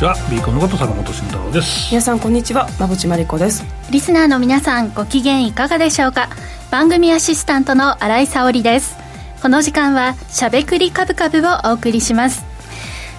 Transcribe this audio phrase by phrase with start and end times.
[0.00, 0.30] 皆さんこんにちは。
[0.30, 1.88] ビーコのこと坂本慎太郎です。
[1.90, 2.68] 皆さんこんにちは。
[2.78, 3.64] 馬淵真理子です。
[3.90, 6.28] リスナーの皆さんご機嫌いかがでしょうか？
[6.70, 8.96] 番組アシスタントの新井沙織です。
[9.42, 12.44] この時間はしゃべくりカブカブをお送りします。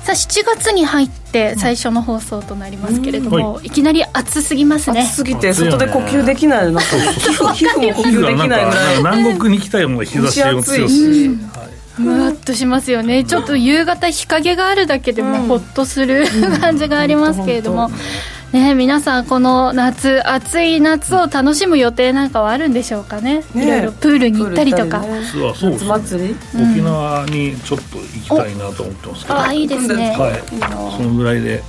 [0.03, 3.69] さあ7月に入って最初の放送となりますけれども、うん、い。
[3.69, 5.01] きなり暑すぎますね。
[5.01, 6.85] 暑すぎて外で呼吸できないな 皮
[7.65, 8.97] 膚も呼吸できないぐらい。
[8.99, 11.29] 南国に来たような日差しを強し、
[11.99, 13.23] むわっとしますよね。
[13.23, 17.89] ちょっと夕方日陰があるだけでもほっとする、うん、感じがありますけれども、
[18.51, 31.61] ね、皆さんこの夏暑い夏を楽しむ予定なんかはあるんでしょうかね、ね、いろいろプールに行ったりとか、ね、そう夏祭り、沖縄にちょっと行きたいなと思ってますけど、あいいですね、はい、そのぐらいで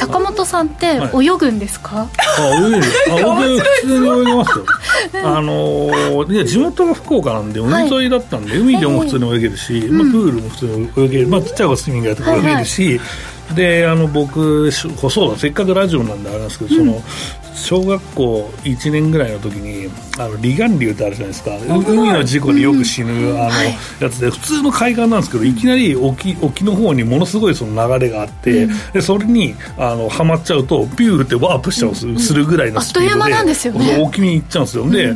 [0.00, 2.82] 坂本さんって泳ぐんですか、はい、あ泳げる。
[3.10, 4.64] あ 僕普通に泳げますよ。
[5.22, 13.04] あのいや地元が福岡なんで海沿いだったんで、はい、海でも普通に泳げるし、まあ、プールも普通に泳げる、まあ、ちっちゃい子スイミングやって泳げるし、はいは
[13.52, 13.56] い。
[13.56, 17.02] であの僕そうだせっかくラジオなんであれなんですけど、うん、その
[17.60, 21.56] 小学校1年ぐらいの時にあの離岸流ってあるじゃないですか。
[21.88, 23.50] 海の事故でよく死ぬ、あの
[24.00, 34.90] やつで普通の海岸なんですけどいきなり沖沖の方にものすごいその流れがあって、でそれにあのはまっちゃうとピューってワープしちゃうするぐらいのスピードで沖に行っちゃうんですよ。
[34.90, 35.14] で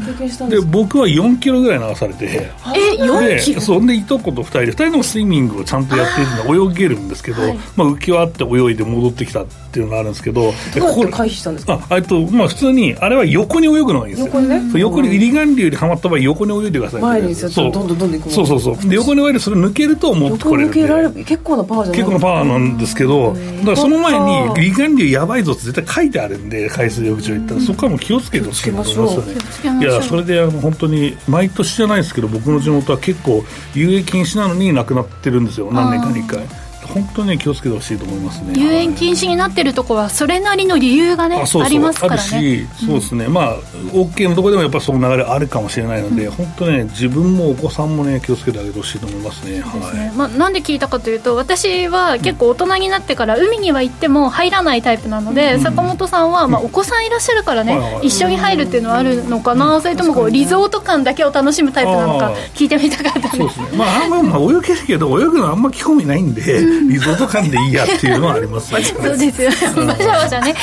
[0.56, 3.60] で僕は4キロぐらい流されてえ4キロ？
[3.60, 3.86] そう。
[3.86, 7.38] でいとこと2人で2人ともスイミングをちゃんとやっているので泳げるんですけど、
[7.76, 9.42] まあ、浮き輪あって泳いで戻ってきた。
[9.42, 11.86] っていうのがあるんですけどどうやって回避したんですか？
[11.88, 14.26] あとまあ普通にあれは横に泳ぐのがいいんですよ。
[14.26, 14.62] 横にね。
[14.80, 17.50] 横に入り岸流にはまった場合横に泳いでください前にそう。
[17.72, 18.88] どんどんどんどんそうそうそう。
[18.88, 27.60] で横に泳いでそれ抜けると持ってこれる抜けられる結構なパワーじゃない結構なパワーなんですけどだからその前に離岸流やばいぞって絶対書いてあるんで海水浴場行ったら。
[27.60, 29.66] そこはもう気をつけてほしいと思います。
[29.66, 29.88] よねい。
[29.88, 33.44] やそれで本当に毎年じゃないですけど僕の地元は結構
[33.74, 35.70] 遊泳禁止なのに亡くなってるんですよ。
[35.72, 38.54] 何年かに1回本当に気をつけてほしいと思いますね。
[38.56, 42.20] 遊園禁止になってるとこはそれなりの理由がねありますからね。
[42.20, 43.56] しそうですね、うん、まあ
[43.92, 50.16] OK のところでもやっぱりその流れあるかもしれないので、うん、本当ね自分もお子さんもね気をつけてあげてほしいと思いますね、ね、はい。
[50.16, 63.68] まあ、なんで聞いたかというと私は結構大人になってから海には行っても入らないタイプなので、うん、坂本さんは、まあ、お子さんいらっしゃるからね、一緒に入るっていうのはあるのかな、それともこうリゾート感だけを楽しむタイプなのか聞いてみたかったそうですね。
[63.76, 66.42] まああんま、まあ、泳げるけど泳ぐのあんま興味ないんで、
[66.88, 70.54] リゾート感でいいやっていうのはありますね そうですよバシャバシャね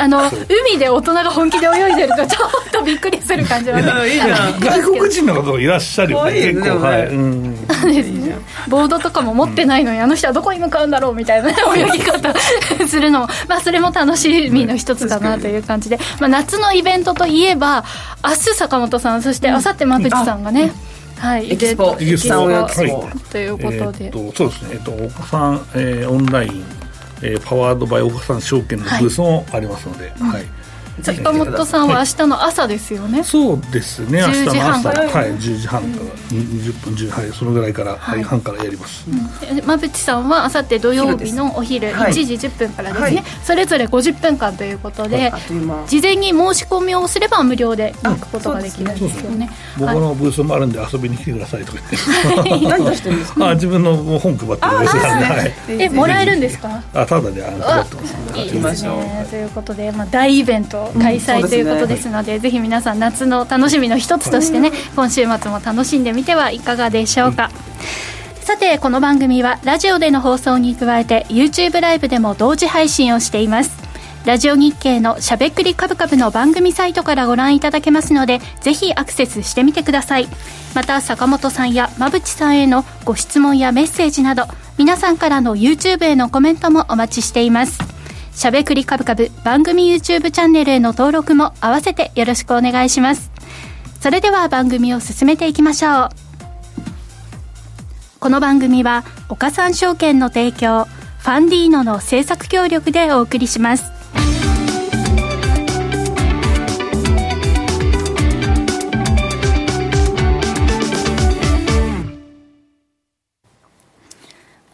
[0.00, 0.30] あの
[0.70, 3.90] 海で大人が本気で泳いでるとちょっとびっくりする感じはね
[4.60, 7.08] 外国人の方いらっしゃるよね結構はい、
[8.68, 12.32] ボードとかも持ってないのに、あの人はどこに向かうんだろうみたいな泳ぎ方
[12.86, 13.28] するのも。
[13.48, 17.84] まあそれも楽しみの一つかなという感じで、まあ、夏のイベントといえば
[18.24, 20.72] 明日坂本さんそして明後日馬淵さんがね、
[21.18, 26.64] はい、エキスポ、エキスポ、はい、ということで、えー、そうですね、えっと、お子さん、えー、オンライン、
[27.22, 30.65] えー、 powered by 岡三証券のブースもありますので、はい、はい
[31.02, 34.20] 坂本さんは明日の朝ですよね、はい、そうですね。
[34.20, 34.88] 明日の朝。
[34.88, 36.04] はい10時半から。
[36.26, 45.32] 20分10はいそのぐらいから、はい、半からやります、うん、馬淵さんはあさって土曜日のお昼1時10分からですね、それぞれ50分間ということで、
[45.86, 49.50] 事前に申し込みをすれば無料で行くことができるんですよね。
[49.78, 51.78] 僕のブースもあるんで遊びに来てくださいとか
[52.44, 52.66] 言って。
[52.66, 53.48] 何出し てるんですか？
[53.50, 56.82] あ自分の本配ってるブースなんで、はい、えもらえるんですか？
[56.94, 58.16] あただで配ってます。
[58.38, 59.26] いいですね。
[59.30, 67.50] ということで、まあ、大イベント開催ということですのでね、ぜひ皆さん夏の楽しみの一つとしてね、今週末も楽しんでみてはいかがでしょうか、
[68.36, 73.86] うん、さてこの番組はラジオでの放送に加えて YouTube ライブでも同時配信をしています。
[74.24, 80.26] ラジオ日経のしゃべくりカブカブの番組サイトからご覧いただけますのでぜひアクセスしてみてください。
[80.74, 84.44] また坂本さんや馬淵さんへのご質問やメッセージなど
[84.76, 87.95] 皆さんからの YouTube へのコメントもお待ちしています
[88.36, 93.32] しゃべくりカブカブ番組 YouTube チャンネルへの登録も合わせてよろしくお願いします。
[94.02, 96.08] それでは番組を進めていきましょう。
[98.20, 103.95] この番組は岡三証券の提供、ファンディーノの制作協力でお送りします。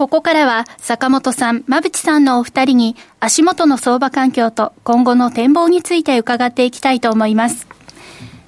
[0.02, 7.69] ここからは坂本さん、馬淵さんのお二人に足元の相場環境と今後の展望について伺っていきたいと思います。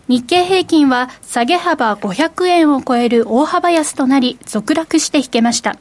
[0.09, 5.77] 日経平均は下げ幅500円を超える大幅安となり続落して引けました。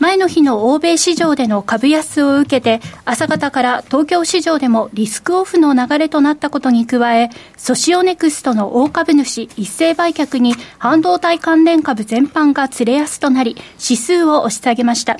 [0.00, 15.16] 前の日の欧米市場での株安を受けて、朝方から東京市場でもリスクオフの流れとなったことに加え、ソシオネクストの大株主一斉売却に半導体関連株全般が連れ安となり、指数を押し下げました。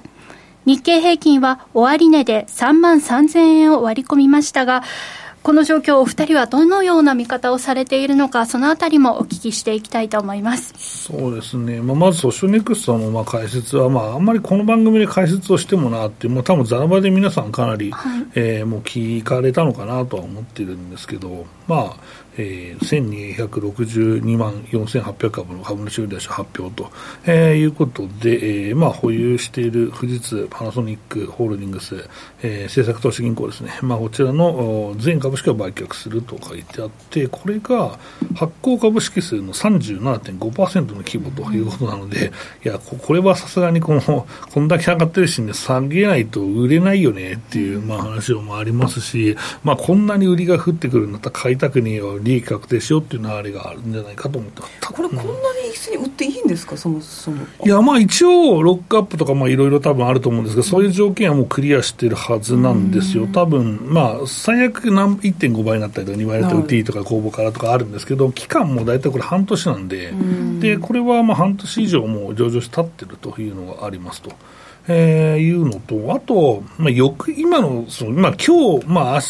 [0.66, 4.82] 日経平均は終値で3万3000円を割り込みましたが、
[5.44, 10.72] この状況、お二人はどのような見方をされているのか、そのあたりもお聞きしていきたいと思います。
[10.78, 21.96] そうですね、まあ、まずソショネクストのまあ解説は、まあ、あんまりこの番組で解説をしてもなって、もう多分ざらばで皆さんかなり、はい、えー、もう聞かれたのかなとは思ってるんですけど、まあ、
[22.36, 26.90] えー、1262万4800株の株主売出発表と、
[27.26, 32.08] えー、いうことで、えーまあ、保有している富士通、パナソニックホールディングス、
[32.42, 37.98] えー、政策投資銀行ですね、まあ、こちらの全株式を売却すると書いてあって、これが
[38.34, 42.32] 発行株式数の37.5%の規模ということなので、
[42.64, 54.62] いや、これはさすがにこの、こんだけ上がってるしね、下げないと売れないよねっていう、まあ、話もありますし、まあ、こんなに売りが降ってくるんだったら買いたくねえよ、利益確定しようっていう流れがあるんじゃないかと思って
[54.94, 55.28] これ、こんなに
[55.70, 57.44] 一斉に売っていいんですか、そもそも。
[57.64, 70.12] いや、まあ一応、ロックアップとか、いろいろ多分あると思うんですけど、そういう条件はもうクリアしてるはずなんですよ、多分まあ最悪何1.5倍になったりとか、2倍になったり売っていいとか、公募からとかあるんですけど、期間も大体これ、半年なんで、
[70.60, 74.32] でこれはまあ半年以上もう上場して立ってるというのがありますと。
[74.86, 79.20] えー、いうのと、あと、まあ、よく今の、そのまあ今日、まあ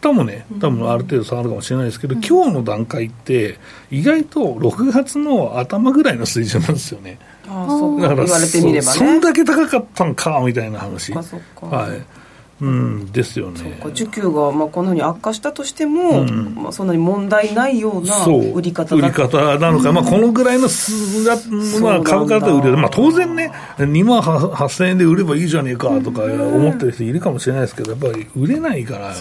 [0.00, 3.58] 日もね、多分ある程度下がるかもしれないですけど、うん、今日の段階って、
[3.90, 7.18] 意外と6月の頭ぐらいの水準なんですよね。
[7.48, 11.12] あそうだから言われてみれば、ね、そんだけ高かったんかみたいな話。
[11.12, 12.19] はい
[12.60, 13.78] うん、ですよね。
[13.84, 21.36] 需給がまあこのように悪化したとしても、うん、まあ、そんなに問題ないような売り方売り方なのか、うん、まあ、このぐらいのすが、
[21.80, 29.14] まあ、株価で売れる、まあ、当然ね、2万8000円で売ればいいじゃねえかとか思ってる人いるかもしれないですけど、やっぱり売れないから、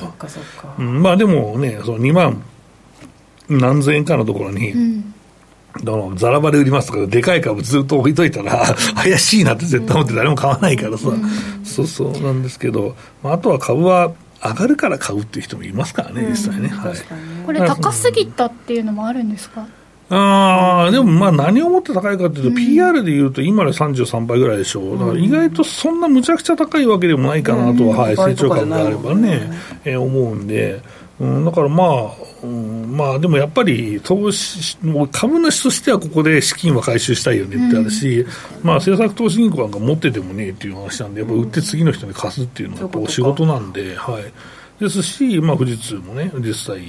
[0.77, 2.43] まあでもね、その2万
[3.47, 5.03] 何千円かのところに、
[5.75, 11.29] うんだからざらばで売りますとか、でかい株ずっと置いといたら、 怪しいなって絶対思って誰も買わないからさ、うん、
[11.63, 14.11] そうそうなんですけど、まあ、あとは株は
[14.43, 16.69] 上がるから買うっていう人もいますからね、実際ね。
[16.69, 16.93] はい、
[17.45, 19.67] これ、高すぎたっていうのもあるんですか？
[20.11, 24.95] あでもまあ何をもって高いかというと、うん、PR でいうと今で33倍ぐらいでしょ。
[24.95, 29.51] う、だから意外とそんなむちゃくちゃ高いわけでもないかなとは、うん、はい、成長株であればね、
[29.85, 30.81] えー、思うんで。
[31.19, 32.11] うん、だからまあ、
[32.43, 38.27] うん、まあでもやっぱり投資、もう株主としてはここで資金は回収したいよねってあるし、うん、
[38.63, 44.23] まあ政策投資銀行なんか持っててもねえっていう話なんで、やっぱ売って次の人に貸すっていうのはやっぱ仕事なんで、はい。
[44.79, 46.81] ですし、まあ、富士通もね、実際、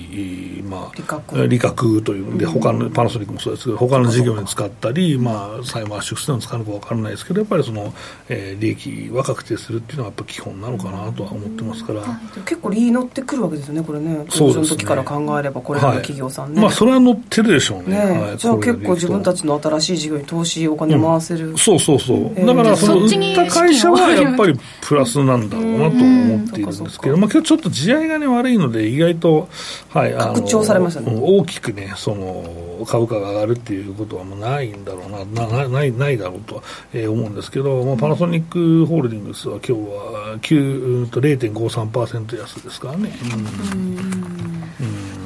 [0.62, 2.02] まあ、利確。
[2.02, 2.38] というん。
[2.38, 7.92] で、他のパナソニックもそうですけど、他の事業に使ったり、まあ、再回縮するの使うのか分からないですけど、やっぱりその、
[8.28, 12.02] えー、利益は確定するっていうのは、やっぱ基本なのかなとは思ってますから、
[12.44, 29.48] 結構、利乗ってくるわけですよね、これね、そうの時から考えれば、これらの企業さんね、はい、まあ、それは乗ってるでしょうね、ねはい、じゃあ、結構自分たちの新しい事業に投資、お金回せる、うん、そうそうそう、えー、だから、その売った会社はやっぱりプラスなんだろうなと思っているんですけど、まあ今日ちょっと地合いがね、悪いので、意外と、
[29.88, 31.18] はい、拡張されましたね。
[31.20, 36.62] 大きくね、その株価が上がるっていうことはもうないんだろうな、なないないだろうと、
[36.92, 43.10] えー、思うんですけど、まあ、パナソニックホールディングスは今日は9と0.53%安ですからね。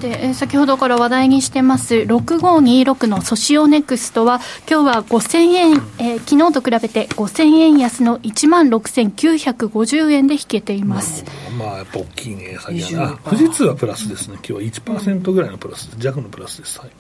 [0.05, 11.25] で先ほどから話題にしてます6526のソシオネクストは今日は5000円、えー、昨日と比べて5000円安の1万6950円で引けています。
[11.59, 13.19] まあやっぱ大きいね、先はな。
[13.25, 16.79] 富士通はプラスですね、今日は1%ぐらいのプラス、弱のプラスです。
[16.81, 16.91] はい。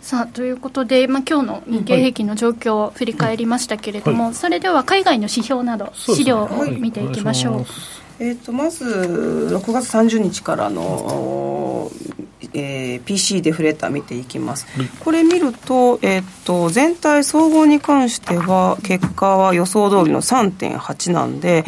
[0.00, 7.66] さあということで、まあ今日の日経平均の状況を振り返りましたけれども、はい、それでは海外の指標など、資料を見ていきましょう。
[8.20, 11.90] はい、えーと、まず6月30日からの、
[12.52, 21.64] えー、PC デフレーター見ていきます、はい、これ見ると,、えーと、全体総合に関しては結果は予想通りの3.8なんで、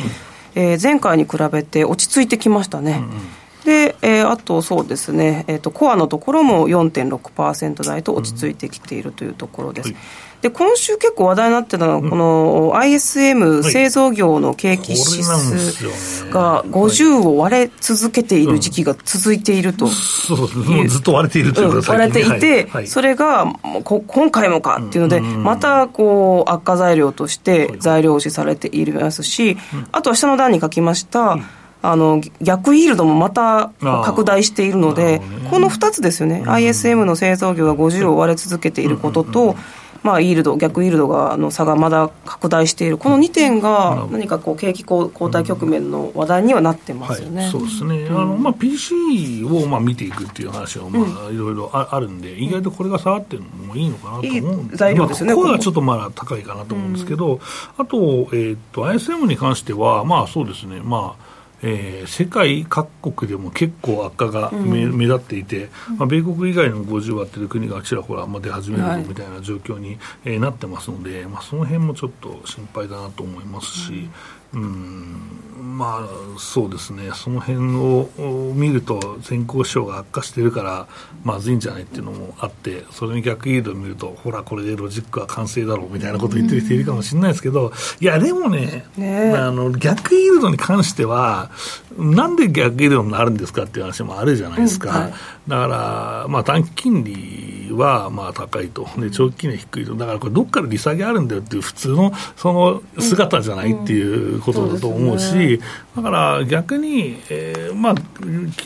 [0.54, 2.98] うん、えー、前回に比べて落ち着いてきましたね。
[2.98, 3.20] うんうん。
[3.64, 9.90] で、えー、あとそうですね、えーと、コアのところも4.6%台と落ち着いてきているというところです。
[9.90, 10.02] うんはい
[10.42, 20.48] で今週結構話題になってたのは、この ISM 製造業の景気指数が50を割れ続けている時期が続いていると、そう
[20.88, 23.46] ずっと割れているというか、割れていて、それが
[23.84, 29.56] 今回もかっていうので、またこう悪化材料として材料視されていますし、
[29.92, 31.38] あとは下の段に書きました、
[31.82, 39.56] あの逆イールドもまた拡大しているので、ね、この2つですよね、ISM の製造業が50を割れ続けていることと、
[40.02, 42.98] まあ、イールド逆イールドがの差がまだ拡大している。
[42.98, 57.40] この2点が何かこう景気後退局面の話題にはなってますよね、はい、そうですね、あのまあ、PC をまあ見ていくっていう話はまあいろいろあるんで、意外とこれが下がってるのもいいのかなと思うんで材料ですよね、まあ、ここはちょっとまだ高いかなと思うんですけど、
[57.78, 57.96] あと,、
[58.32, 61.31] えー、と ISM に関しては、まあそうですね、まあ
[61.62, 74.12] えー、世界各国でも結構悪化が目,、目立っていて、まあ、米国以外の50割っていう国がちらほら出始めるみたいな状況に、えー、なってますので、まあ、その辺もちょっと心配だなと思いますし、うん
[74.52, 80.86] まあそうですね、その辺を見ると、先行指標が悪化してるから、
[81.24, 89.32] まずいんじゃないっていうのもあって、それに逆イールドを見ると、ほら、これでロジックは完成だろうみたいなことを言ってる人いるかもしれないですけど、いや、でもね、ね。
[89.34, 91.50] あの逆イールドに関しては、
[91.96, 94.90] なんで逆イールドになるんですかっていう話もあるじゃないですか。
[94.90, 94.96] うん。
[95.04, 95.12] はい、
[95.48, 105.38] だから、まあ、短期金利はまあ高いと、で長期金利低いと、だからこれ、どっから利下げあるんだよっていう普通のその姿じゃないっていうことだと思うし、うん。
[105.38, 105.58] うんうね、
[105.96, 107.94] だから逆に、えーまあ、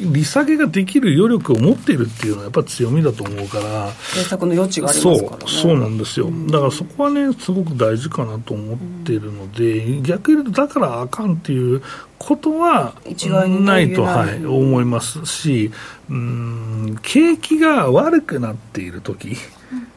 [0.00, 11.82] 利下げができる余力を持っているっていうのはやっぱり強みだと思うから、政策の余地がありますから、ね、そうそうなんですよ、だからそこはね、すごく大事かなと思っているので、逆に言うと、だからあかんっていう
[12.18, 12.94] ことは
[13.60, 15.70] ないと、はい、思いますし、
[16.10, 19.36] うん景気が悪くなっている時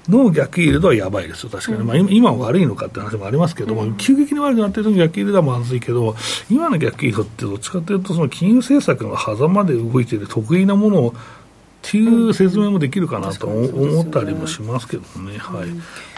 [0.09, 6.15] の逆イールドはやばいですよ、確かに、まあ、今は悪いのかって話もありますけども、急激に悪くなっている時逆イールドはまずいけど、
[6.49, 15.37] 今の逆イールドってどっちかというと、その金融政策の狭間で動いている得意なものをっていう説明もできるかなと思ったりもしますけどね。
[15.37, 15.69] はい、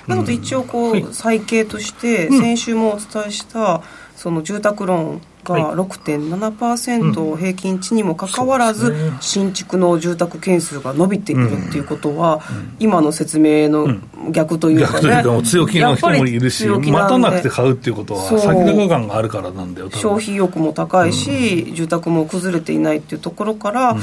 [0.09, 3.81] なので一応こう、最計として先週もお伝えした
[4.15, 12.41] その住宅ローンが6.7%平均値にもかかわらず、新築の住宅件数が伸びてくるっていうことは、
[12.79, 13.99] 今の説明の
[14.31, 23.97] 逆というかね、逆というか強気の人もいるし待たなくて買うっていうことは先高感があるからなんだよ消費意欲も高いし、住宅も崩れていないっていうところから、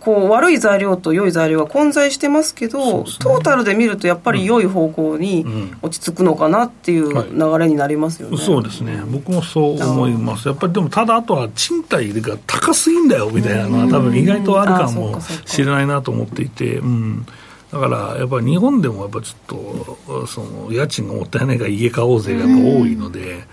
[0.00, 5.44] こう悪い材料と良い材料が混在してますけど、ね、トータルで見るとやっぱり良い方向に
[5.82, 9.02] 落ち着くのかなっていう流れになりますよね、はい、そうですね。
[9.06, 10.48] 僕もそう思います。
[10.48, 16.78] やっぱりでもただあとは賃貸が高すぎんだよみたいなのは多分意外とあるかもしれないなと思っていて。
[16.78, 17.26] うん。
[17.70, 23.44] だからやっぱり日本でもやっぱちょっとその家賃がもったいないから家買おうぜがやっぱ多いので、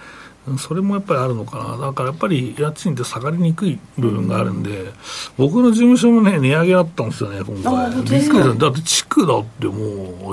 [0.60, 4.92] それもやっぱりあるのかな、だからやっぱり家賃って下がりにくい部分があるんで、
[5.38, 7.92] 僕の事務所もね、値上げあったんですよね、今回。
[7.96, 8.54] びっくりした。
[8.54, 9.78] だって地区だってもう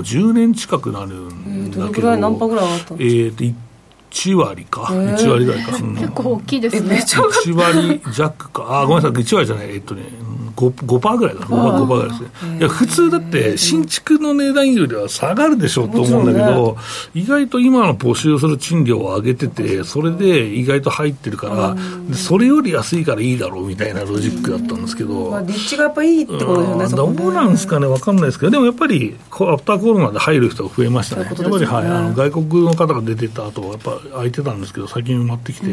[0.00, 3.54] 10年近くなるんだけど、えー、何ぐらい上がったんですか、えー
[4.12, 10.02] 1割か、えー、1割ぐらいか、結構大きいですね、1割弱か、あごめんなさい、1割じゃない、えっとね、
[10.56, 12.58] 5%, 5ぐらいだ、5%, 5ぐらいですね。
[12.58, 16.76] いや、普通だって、新築の値段よりは下がるでしょうと思うんだけど、
[17.14, 35.66] 意外と今の募集する賃料を上げてて、それで意外と入ってるから、それより安いからいいだろうみたいなロジックだったんですけど、まあ、立地がやっぱいいってことですよね、どうなんですかね、分かんないですけど、でもやっぱり、アフターコロナで入る人が増えましたね、やっぱり、はい、あの外国の方が出てた後は、やっぱ空いてたんですけど、最近埋まってきて、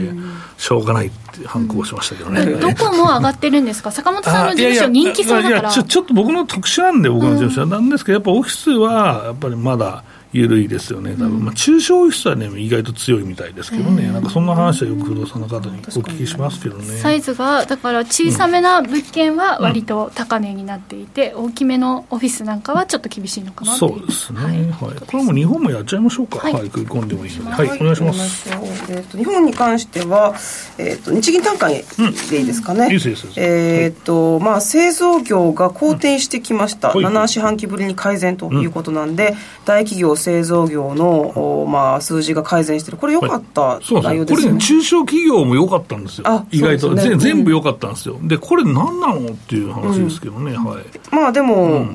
[0.58, 2.46] しょうがないって反抗しましたけどね。
[2.46, 5.72] どこも上がってるんですか、坂本さんの事務所、人気そうだから。
[5.72, 7.62] ちょちょっと僕の特殊なんで、僕の事務所。
[7.62, 10.04] は、なんですけど、やっぱオフィスはやっぱりまだ。
[10.32, 16.98] 緩いですよね、多分、まあ、中小オフィスはね、意外と強いみたいですけどね、なんかそんな話はよく不動産の方にお聞きしますけどね。
[16.98, 28.50] サイズが、だから小さめな物件は割と高値になっていて、大きめのオフィスなんかはちょっと厳しいのかなそうですね、はい、はい、これはもう日本もやっちゃいましょうか、はい、はい、食い込んでもいいので、はい、お願いします。
[28.90, 30.36] えーと、日本に関しては、
[30.78, 31.86] えーと、日銀単価で
[32.32, 32.92] いいですかね、うん、
[33.38, 51.86] えーとまあ、製造業が好転してきました、うん、7四半期ぶりに改善ということなんで、うん、大企業、製造業の、まあ、数字が改善してる、これ、良かった内容ですね、これ、中小企業も良かったんですよ、意外と、ね、全部良かったんですよ、でこれ、何なのっていう話ですけどね、はい、まあでも、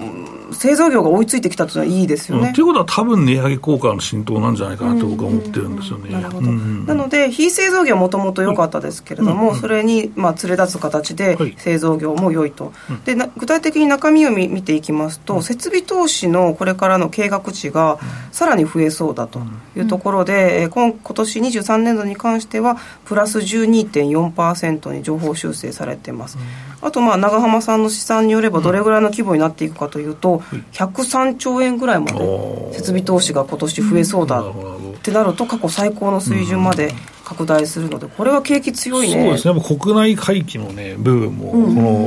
[0.54, 2.52] 製造業が追いついてきたというのはいいですよね。
[2.52, 6.10] ということは、多分値上げ効果の浸透なんじゃないかなと僕は思ってるんですよね。
[6.10, 12.72] なるほど、なので、非製造業もともと良かったですけれども、それにまあ連れ立つ形で、製造業も良いと、
[13.04, 17.98] で具体的に中身を見見ていきますと、設備投資のこれからの計画値が
[18.32, 19.40] さらに増えそうだと
[19.76, 26.38] いうところで、え今今年23年度に関しては、プラス12.4%に情報修正されてます。
[26.84, 30.40] あと、まあ、長浜さんの試算によれば、どれぐらいの規模になっていくかというと、
[30.72, 34.44] 103兆円ぐらいまで設備投資が今年増えそうだっ
[35.02, 36.92] てなると、過去最高の水準まで
[37.24, 39.14] 拡大するので、これは景気強いね。
[39.14, 41.56] そうですね、国内回帰のね、部分も、こ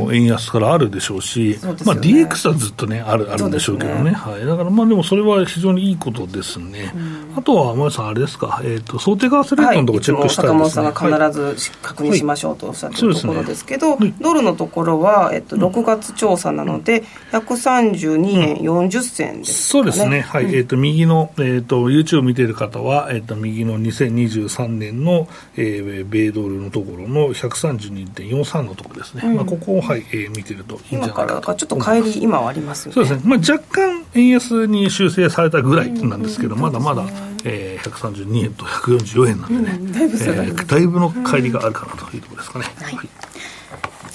[0.05, 6.93] の円安からあるでしょうし、うんまあ、DX はずっとね、あるあるんでしょうけどね、ねはい、だからまあでもそれは非常にいいことですね。
[6.95, 25.06] うん、あとは、前さん、あれですか、えーと、想定為替レートのところチェックしたいですね、はい、坂本さんが必ず確認しましょうとおっしゃってるところですけど、ね、ドルのところは、えっと、6月調査なので、132円40銭です、ね、そうですね、はい、えっ、ー、と、右の、えっ、ー、と、YouTube 見てる方は、えっ、ー、と、右の2023年の、
[25.55, 32.93] えー、米ドルのところの132.43のところですね、うん、まあ、ここを、はいえー、見てるといいんじゃないかと今からちょっと帰り、今はありますよね。
[32.93, 37.03] そうですね、まあ、若干円安に修正されたぐらいなんですけど、うん、まだまだ、
[37.43, 42.65] えー、132円と144円なんでね、うん、だいぶ、えー、だいぶの帰りがあるかなというところですかね。
[42.81, 43.09] はい、はい。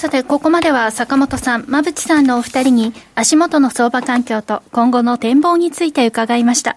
[0.03, 6.77] さて、ここまでは坂本さん、馬淵さんのお二人に足元の相場環境と今後の展望について伺いました。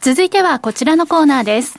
[0.00, 1.78] 続いてはこちらのコーナーです。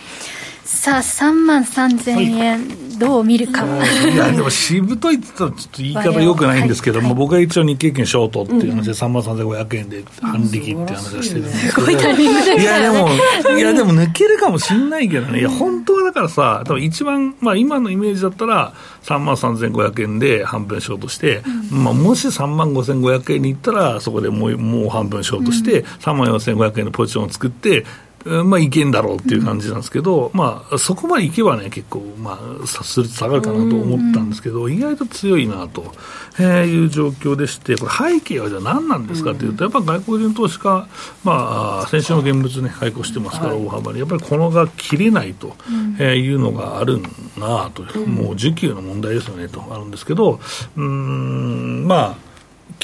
[0.63, 3.65] さあ、3万3000円、はい、どう見るか。
[3.65, 11.93] いや、でも、しぶといって言ったら、ちょっと言い方よくないんですけども、はい、僕は一応日経券ショートっていう話で、3万3500円で反力って話をしてるんですけど、い
[12.63, 13.09] や、でも、
[13.57, 21.41] いや、でも抜けるかもしんないけどね、いや、本当はだからさ、多分一番、まあ、今のイメージだったら、3万3500円で半分ショートして、
[21.71, 27.85] うん、まあ、もし3万5500円に行ったら、そこでもうもう半分ショートして、うん、3万4500円のポジションを作って、
[28.25, 35.93] まあ、いけんだろうっていう感じなんですけど、うん、まあ、そこまでいけばね、結構、まあ、さすると下がるかなと思ったんですけど、意外と強いなと、
[36.39, 40.87] えいう状況でして、これ、背景はじゃあ何なんですかというと、やっぱ外国人投資家、
[41.23, 45.55] まあ、先週の現物ね、解雇してますから、大幅に、やっぱりこのが切れないと、
[45.99, 46.99] えいうのがある
[47.37, 49.63] なと、もう需給の問題ですよねと。
[49.71, 50.39] あるんですけど、
[50.75, 52.30] うん、まあ、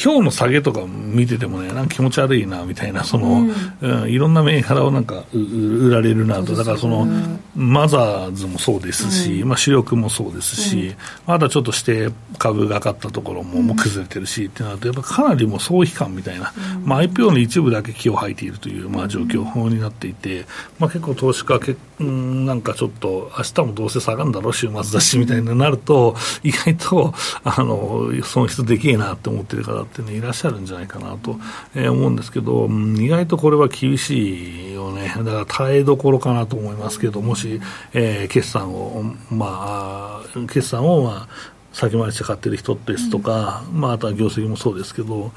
[0.02, 3.42] 今日の下げとか見ててもね、なんか気持ち悪いなみたいな、その、
[3.82, 7.08] うん、うん、いろんな銘柄をなんか売られるなと、だからその、
[7.56, 20.46] マザーズもそうですし、うん、まあ、主力もそうですし、うん、まだちょっとして株が上がったところももう崩れてるしってなると、やっぱかなりもう総悲観みたいな、まあ、IPO の一部だけ気を吐いているという、まあ、状況になっていて、
[20.78, 31.38] まあ、結構投資家け、うん、なんかちょっと、明日もどうせ下がるんだろう、週末だしみたいになると、意外とあの損失できえなって思ってる方ってね、いらっしゃるんじゃないかなと、
[31.76, 37.60] えー、思うんですけど、意外とこれは厳しいよね、だから耐えどころかなと思いますけど、もし、
[37.94, 45.32] えー、決算を、まあ、決算を、まあ、先回りして買ってる人ですとか、うん、まあ、あとは業績もそうですけど、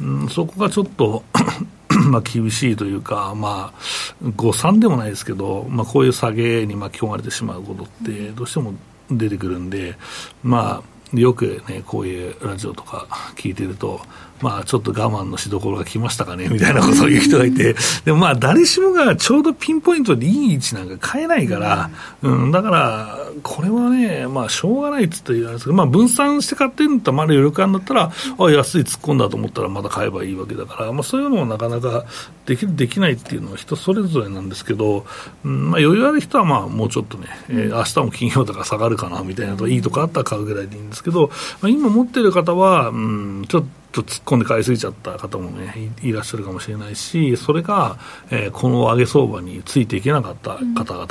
[0.00, 1.22] うん、そこがちょっと
[2.10, 8.74] まあ厳しいというか、まあ、誤算でもないですけど、まあ、こういう下げに巻き込まれてしまうことって、どうしても
[9.10, 9.96] 出てくるんで、
[10.42, 14.00] まあ、よくね、こういうラジオとか聞いてると、
[14.40, 21.90] まあ、ちょっと我慢のしどころが来ましたかね みたいなことを言う人がいて、でもまあ、誰しもがちょうどピンポイントでいい位置なんか変えないから、
[22.22, 32.04] うん、だから、これはね、まあ、しょうがないっつって言われですけど、まあ、分散して買ってんだったら、まだ余力あるんだったら、あ、安い突っ込んだと思ったらまた買えばいいわけだから、まあ、そういうのもなかなか
[32.46, 35.06] できる、できないっていうのは人それぞれなんですけど、
[35.44, 41.28] うん、まあ、余裕ある人はまあ、もうちょっとね、えー、明日も金曜だか下がるかなみたいなと、いいとかあったら買うぐらいでいいんですけど、
[41.60, 47.98] まあ、今持ってる方は、うん、ちょっと、と突っ込んで買いすぎちゃった方もねいらっしゃるかもしれないしそれが、
[48.30, 51.06] えー、この上げ相場についていけなかった方々、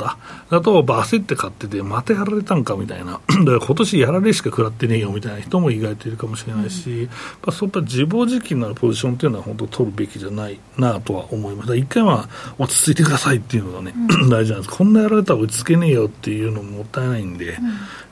[0.50, 3.20] だと焦って買っててまたやられたんかみたいな。
[3.28, 7.12] だから今年やられしか食らってねえよみたいな人も意外といるかもしれないし、うん、ま
[7.46, 11.76] あ、そういった自暴自棄になるポジションっていうのは本当取るべきじゃないなとは思います。
[11.76, 14.76] 一回は落ち着いてくださいっていうのがね、うん、 大事なんです。
[14.76, 17.54] こんなやられたら落ち着けねえよっていうのももったいないんで、うん。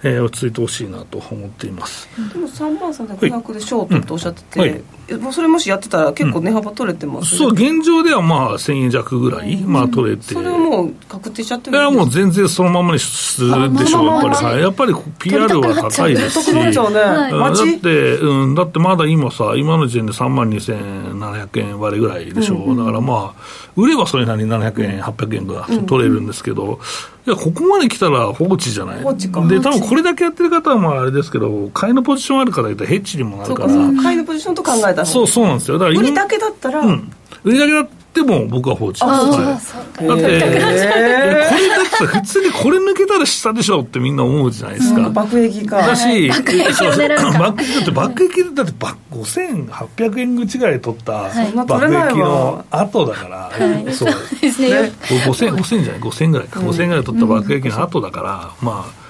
[0.05, 2.09] えー、落ち着いてほしいなと思っています。
[2.33, 4.85] でも3万3500でショートとおっしゃってて、はいうん
[5.23, 10.35] はい、それもしやってたら結構値幅取れてます、ね、そう現状ではまあ1000円弱ぐらい、うん、まあ取れて。
[10.35, 22.55] それはもう確定しちゃってるいやもう全然そのままにするでしょうやっぱり、はい、やっぱり PR は高いですし、ね、だって、うん、だってまだ今さ今の時点で3万2700円割れぐらいでしょ。
[22.57, 26.79] う、うんうん、だからまあ売ればそれなりに700円800円が取れるんですけど、うん
[27.27, 28.99] いや、ここまで来たら放置じゃない。
[28.99, 33.69] で、多分これだけやってる方はまああれですけど、買いのポジションある方いたらヘッジにもなるから。
[34.03, 35.79] 買いのポジションと考えたそう、そうなんですよ。
[35.79, 37.11] だから売りだけだったら、うん。
[37.43, 37.89] 売りだけだっ
[38.21, 39.75] っても僕は放置あです。
[39.75, 45.11] だって、へーいやこれだってさ普通にこれ抜けたら下でしょってみんな思うじゃないですか。
[45.11, 45.79] 爆撃か。
[45.79, 51.29] だし、爆撃だって爆撃だってば5800円口ぐらい取った
[51.65, 53.93] 爆撃の後だから、はい。
[53.93, 54.15] そう。
[54.41, 54.69] ですね。
[54.69, 54.93] ね。
[55.09, 59.05] 5000 5000じゃない？5000ぐらいか、5000ぐらい取った爆撃の後だから、まあ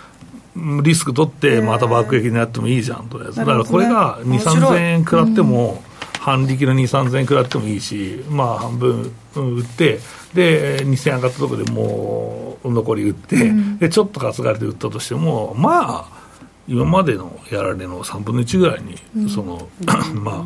[0.82, 5.82] リスク取ってまた爆撃になってもいいじゃんとりあえずだからこれが2 3面白い0円食らっても、
[6.24, 9.98] 半力の2 3 0 0円食らってもいいしまあ半分うん売って
[10.32, 16.24] で2000円上がったところでもう残り売って、でちょっと担がれて売ったとしてもまあ
[16.66, 19.68] 今までのやられの3分の1ぐらいに、その
[20.14, 20.44] まあ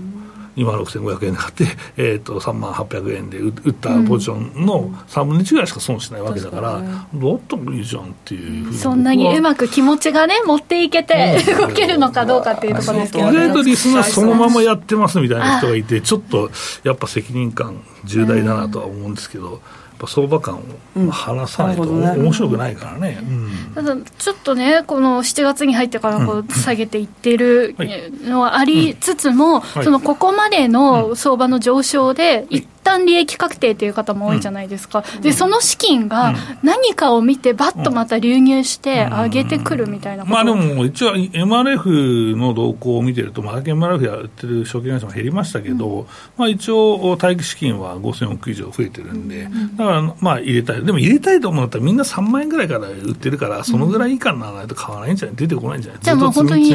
[0.59, 1.67] 2万6500円で買って、
[1.97, 6.83] えー、と3万800円で売売ったポジションの3分の1ぐらいしか損しないわけだから、だっ
[7.49, 11.69] たらいいじゃんっていうそんなにうまく気持ちがね持っていけてうん。
[11.69, 13.31] 動けるのかどうかっていうところですけど。
[13.31, 16.51] 意外とリスナーそのままやってますみたいな人がいて、ちょっと
[16.83, 19.61] やっぱ責任感重大だなとは思うんですけど、
[19.99, 20.61] ぱ相場感
[20.97, 22.23] を話さないとなるほどね。
[22.23, 23.19] 面白くないからね。
[23.21, 23.73] うん。
[23.75, 28.11] ただちょっとねこの7月に入ってからこう下げていってるはい。
[28.25, 29.85] のはありつつも、はい。
[29.85, 50.85] そのここまでの相場の上昇で一旦利益確定という方も多いじゃないですか、でその資金が何かを見てバッとまた流入して上げてくるみたいなまあでも一応 MRF の動向を見てると、まあ、最近 MRF やってる証券会社も減りましたけど、まあ一応待機資金は5000億以上増えてるんで、だからまあ入れたい。
[50.85, 56.71] でも入れたいと思ったらみんな3万円ぐらいから売ってるから、そのぐらい以下にならないと買わないんじゃない出てこないんじゃないじゃあ本当に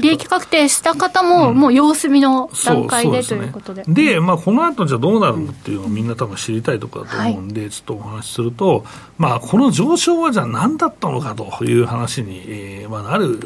[0.00, 3.84] 利益確定した方も、もう様子見の段階でということで。
[3.86, 8.84] で、まあ、この後じゃあどうなるのっていうのをみんな多分知りたいところだと思うんで、ちょっとお話しすると、
[9.18, 13.38] まあ、この上昇はじゃあ何だったのかという話に、えーまあ、なる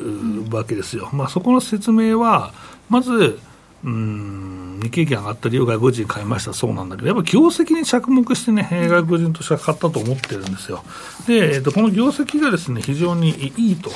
[0.50, 1.08] わけですよ。
[1.12, 2.52] まあ、そこの説明は、
[2.88, 3.38] まず、
[3.82, 10.82] うん日経平均上がった理由を外国人買いましたそうなんだけど、やっぱ業績に着目してね、えー外国人としては買ったと思ってるんですよ。
[11.26, 13.90] で、えーとこの業績がですね、非常にいいと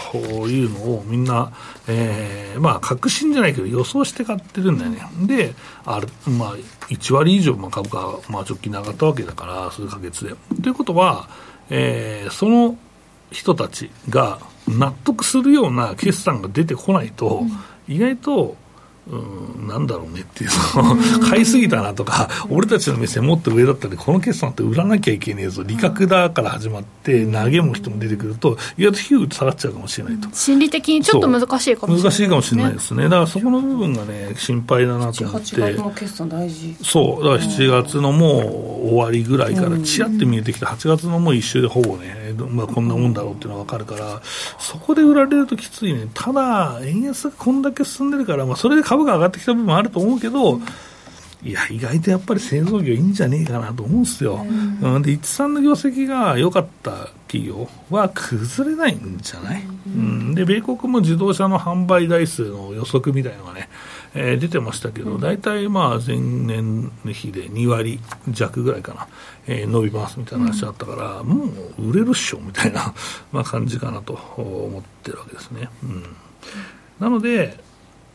[0.48, 1.52] いうのをみんな、
[1.88, 5.08] えーまあ、確信じゃないけど予想して買ってるんだよね。
[5.26, 6.56] で、あるまあ、
[6.88, 10.34] 1割以上まあ株価が、まあ、直近で上がったわけだから、数ヶ月で。
[10.62, 11.28] ということは、
[11.70, 12.76] えーその
[13.30, 17.42] 人たちが納得するような決算が出てこないと、
[17.88, 18.56] 意外と、
[19.06, 20.50] うん、なんだろうねっていう、
[21.28, 30.28] 買いすぎたなとか、俺たちの目線もっと上だったんで、この決算って売らなきゃいけねえぞ、利確だから始まって、投げも人も出てくると、意外とヒュ下がっちゃうかもしれないと。
[30.32, 33.04] 心理的にちょっと難しいかもしれない、難しいかもしれないですね。
[33.04, 35.82] だからそこの部分がね、心配だなと思っ8て月。
[35.82, 36.76] の決算大事。
[36.82, 44.20] そう、だから7月のもう終わりぐらいから、ちらって見えてきて、8月のもう一周でほぼね、まあ、こんなもんだろうっていうのが分かるから、
[44.58, 50.60] そこで売られるときついね、ただ、円安がこんだけ進んでるから、まあ、それで株が上がってきた部分もあると思うけど、
[51.42, 54.46] いや、意外とやっぱり製造業いいんじゃねえかなと思うんですよ。
[54.80, 63.68] うん、で、一産の業績が良かった企業は崩れないんじゃない、うん、で、米国も自動車の販売台数の予測みたいなのがね、
[64.14, 69.08] えー出てましたけど、大体まあ前年比で2割弱ぐらいかな、
[69.46, 71.44] えー伸びますみたいな話あったから、も
[71.78, 72.94] う売れるっしょみたいな、
[73.32, 75.68] まあ、感じかなと思ってるわけですね。
[75.82, 76.04] うん、
[77.00, 77.58] なので、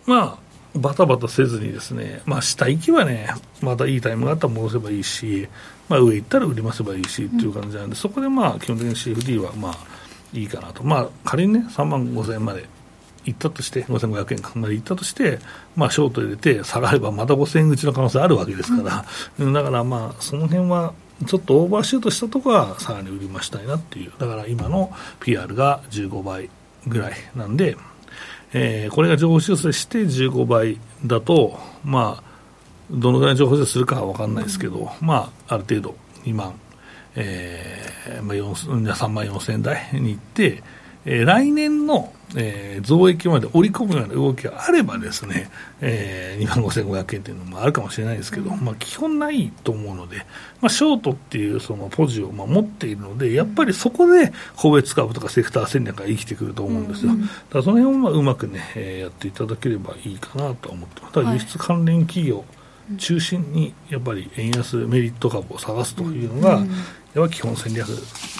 [0.08, 3.29] まあ、バタバタせずにですね、まあ、下行きはね、
[3.62, 5.47] またいいタイムがあったら戻せばいいし、
[5.88, 9.75] まあ、上行ったら売りませばいいしっていう感じなんで、そこでまあ、基本的に CFD はまあ、
[10.34, 10.84] いいかなと。
[10.84, 12.65] まあ、仮にね、3万5000円まで
[13.25, 15.39] 行ったとして、5500円まで行ったとして、
[15.75, 19.05] まあ、ショート入れて下がればまた5000円口の可能性あるわけですから、
[19.39, 19.53] うん。
[19.53, 20.93] だからまあ、その辺は、
[21.25, 26.49] ちょっとオーバーシュートしたところはさらに売り増したいなっていう、だから今の PR が15倍
[26.88, 27.75] ぐらいなんで、
[28.53, 32.23] えーこれが情報修正して15倍だと、まあ、
[32.91, 36.53] どのぐらい情報修正するかは分かんないですけど、まあ、ある程度2万、
[37.15, 40.63] えーまあ、4 3万4千円台に行って、
[41.05, 45.49] えー来年の、えー増益まで織り込むような動きがあればですね、
[45.81, 50.17] えー、2万5500円というのもあるかもしれないですけど、まあ、基本ないと思うので、
[50.62, 57.12] まあ、ショートっていうそのポジをまあ持っているので、やっぱりそこで個別株とかセクター戦略が生きてくると思うんですよ。
[57.12, 61.13] だからその辺をまあうまくね、えーやっていただければいいかなとは思ってます。
[61.13, 62.43] ただ輸出関連企業
[62.97, 66.63] 中心にやっぱり円安メリット株を探すというのが、
[67.15, 67.88] やっぱ基本戦略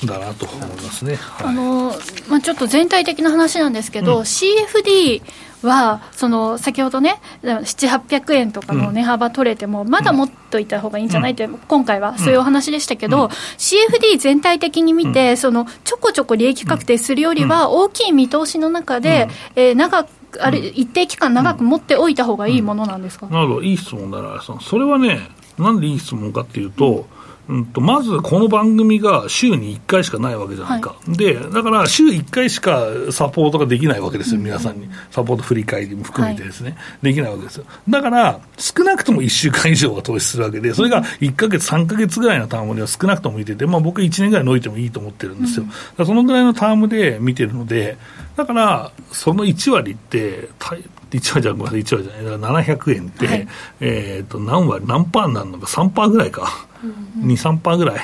[0.06, 1.16] だなと思いますね。
[1.16, 1.48] はい。
[1.48, 1.94] あの
[2.28, 4.22] まあ、ちょっと全体的な話なんですけど、うん。
[4.22, 5.22] CFD
[5.64, 25.28] はその先ほどね、7、800円とかの値幅取れても、まだ持っといた方がいいんじゃないって、今回はそういうお話でしたけど、CFD 全体的に見て、そのちょこちょこ利益確定するよりは、大きい見通しの中で、えー長くあれ一定期間長く持っておいた方がいいものなんですか、なるほど、いい質問だな、それはね、
[25.58, 27.08] なんでいい質問かっていうと、
[27.50, 45.66] うんと、まずこの番組が週に1回しかないわけじゃないか、はい、でだから週1回しかサポートができないわけですよ、皆さんに、サポート振り返りも含めてですね、はい、できないわけですよ、だから少なくとも1週間以上は投資するわけで、それが1か月、3か月ぐらいのタームでは少なくとも見てて、まあ、僕、1年ぐらいのいてもいいと思ってるんですよ、
[45.98, 47.98] うん、そのぐらいのタームで見てるので、
[48.36, 53.48] だから、その1割って、1割じゃごめんなさい、1割じゃない、だから700円って、はい、
[53.80, 58.00] えー、と何割、何パーになるのか、3パーぐらいか、うんうん、2、3パーぐらい。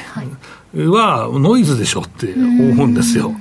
[0.76, 3.34] はノイズでしょって思うんですよ。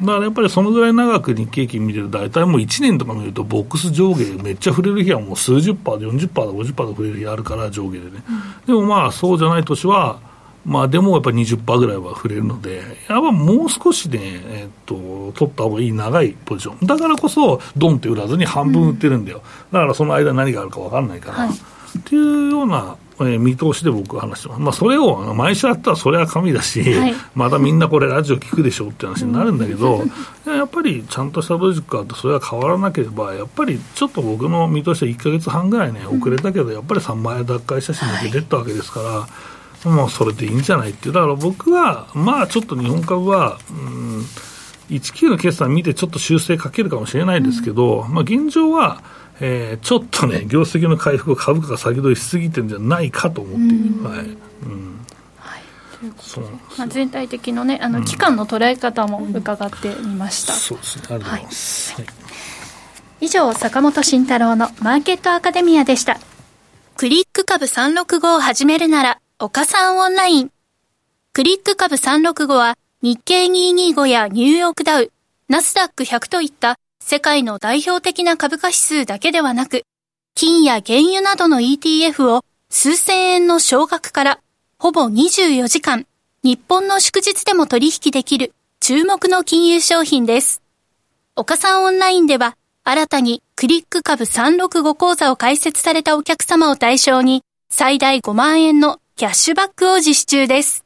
[0.00, 10.18] だからやっぱりそのぐらい長く日経平均見てると、大体もう1年とか見ると、ボックス上下めっちゃ触れる日はもう数十パーで40パーで50パーで触れる日あるから、上下でね、うん、でもまあ、そうじゃない年は、
[10.64, 12.76] まあ、でもやっぱり20%ぐらいは触れるので、
[13.08, 16.86] やっぱもう少しね、えっと、取った方がいい長いポジション。
[16.86, 19.38] だからこそ、ドンって売らずに半分売ってるんだよ。
[19.38, 24.60] うん、だからその間何があるか分かんないから、はい、っていうような、えー、見通しで僕は話してます。
[24.60, 30.02] まあ、それを毎週やったらそれは神だし、はい、またみんなこれラジオ聞くでしょって話になるんだけど、
[30.46, 39.30] うん、やっぱりちゃんとしたロジックがあってそれは変わらなければ、やっぱりちょっと僕の見通しは1か月半ぐらいね、遅れたけど、やっぱり3万円脱会写真抜けてったわけですから、はい
[39.88, 44.18] まあ、それでいいんじゃないっていう、だから僕は、まあちょっと日本株は、うん、
[44.90, 49.02] 19の決算見てちょっと修正かけるかもしれないですけど、うん、まあ現状は、
[49.40, 53.94] えー、ちょっとね、業績の回復を株価が先取りしすぎてるんじゃないかと思っている。
[53.94, 54.26] うん、はい。
[54.64, 55.00] うん
[56.78, 61.02] まあ、全体的のねあの期間の捉え方も伺ってみました、うん、そうですね。
[61.10, 62.06] ありがとうございます、はい、
[63.20, 66.18] 以上坂本慎太郎のマーケットアカデミアでした。
[66.96, 70.50] クリック株365を始めるなら岡さんオンライン。
[71.34, 75.10] クリック株365は日経225やニューヨークダウ、
[75.48, 76.78] ナスダック100といった
[77.12, 79.82] 世界の代表的な株価指数だけではなく、
[80.36, 84.38] 金や原油などの ETF を数千円の少額から
[84.78, 86.06] ほぼ24時間、
[86.44, 90.62] 日本の祝日でも取引できる注目の金融商品です。
[91.34, 100.84] 岡さんオンラインでは新たにクリック株365講座を開設されたお客様を対象に最大5万円のキャッシュバックを実施中です。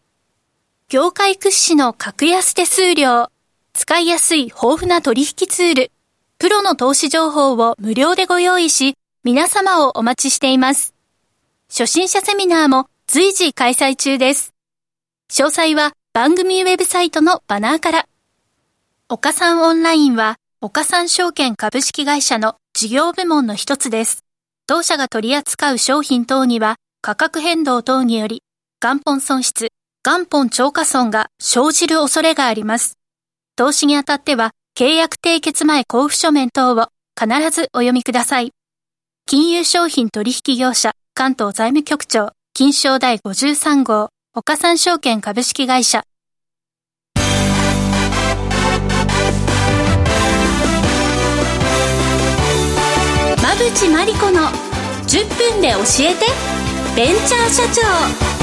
[0.89, 3.29] 業界屈指の格安手数料、
[3.75, 5.91] 使いやすい豊富な取引ツール、
[6.39, 10.95] プロの投資情報を無料でご用意し、皆様をお待ちしています。
[11.69, 14.53] 初心者セミナーも随時開催中です。
[15.31, 18.09] 詳細は番組ウェブサイトのバナーから。
[19.09, 24.25] 岡三オンラインは、岡三証券株式会社の事業部門の一つです。
[24.67, 28.43] 当社が取り扱う商品等には、価格変動等により
[28.81, 29.69] 元本損失、
[30.03, 32.99] 元本超過損が生じる恐れがあります。
[33.57, 38.51] 投資にあたっては契約締結前交付書面等を必ずお読みください。
[39.25, 46.03] 金融商品取引業者関東財務局長金賞第53号岡三証券株式会社
[53.39, 54.41] 馬淵真理子の
[55.07, 56.27] 10分で教えて
[56.97, 58.34] ベンチャー社長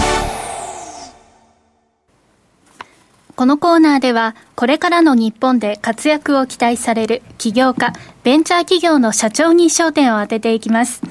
[3.41, 11.01] このコーナーではこれからの日本で活躍を期待される起業家ベンチャー企業の社長に焦点を当てていきます。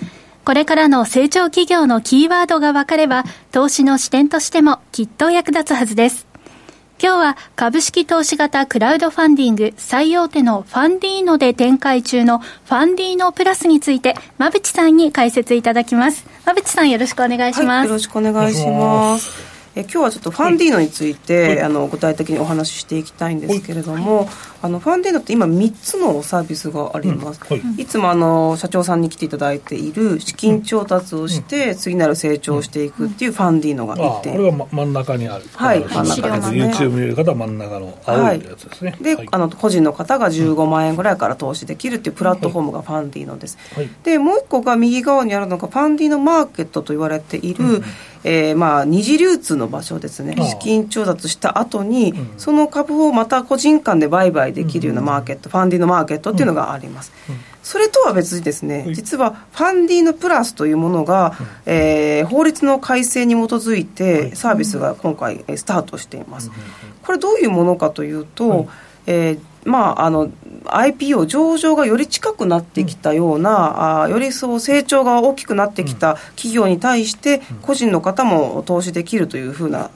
[0.45, 6.29] これからの成長企業のキーワードが分かれば投資の視点としてもきっと役立つはずです。
[7.03, 16.25] 今日は株式投資型クラウドファンディング最大手のファンディーノで展開中のファンディーノプラスについて馬淵さんに解説いただきます。
[16.45, 19.60] 馬淵さんよろしくお願いします、はい、よろしくお願いします。
[19.81, 24.29] え今日はちょっとファンディーノについて、はい、あの具体的にお話ししていきたいんですけれども、はい、
[24.63, 27.59] あのファンディーノって今3つのサービスがあります、うん。
[27.59, 35.45] はい、いつもあの社長さんに来ていただいている資金調達をして、次なる成長をしていくっていうファンディーノがいて、これが真ん中にある。
[35.55, 35.85] はい。
[35.85, 36.73] 真ん中ですね。
[36.73, 43.59] YouTube 見る方は真ん中の青いやつですね、で、あの個人の方が15万円ぐらいから投資できるっていうプラットフォームがファンディーノです、
[44.05, 47.85] でもう一個が右側にあるのがファンディーノマーケットと言われている、うん
[48.23, 50.37] えー、まあ二次流通の場所ですね。
[50.45, 61.35] 資金調達した後に、うん、その株をまた個人間で売買できるようなマーケット、うん、ファンディのマーケットっていうのがあります、うん、それとは別にですね、実はファンディのプラスというものが、
[61.67, 66.51] えー、法律の改正に基づいてサービスが今回スタートしています、
[67.03, 68.69] これどういうものかというと、
[69.07, 70.31] えーまあ、あの
[70.65, 79.91] IPO 上場がより近くなってきたような、うん、あよりそう成長が大きくなってきた企業に対して個人の方も投資できるというふうな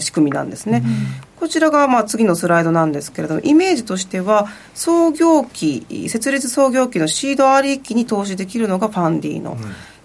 [0.00, 0.92] 仕組みなんですね、うん、
[1.40, 9.58] こちらがまあ次のスライドなんですけれどもイメージとしては創業期設立創業期のシードアリー期に投資できるのがファンディーの、うん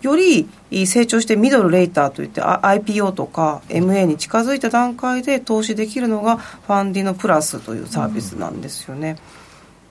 [0.04, 0.48] より
[0.86, 9.18] 成長してミドルレーターといって IPO とか MA に近づいた段階で投資できるのがファンディのプラスというサービスなんですよね。
[9.38, 9.44] うん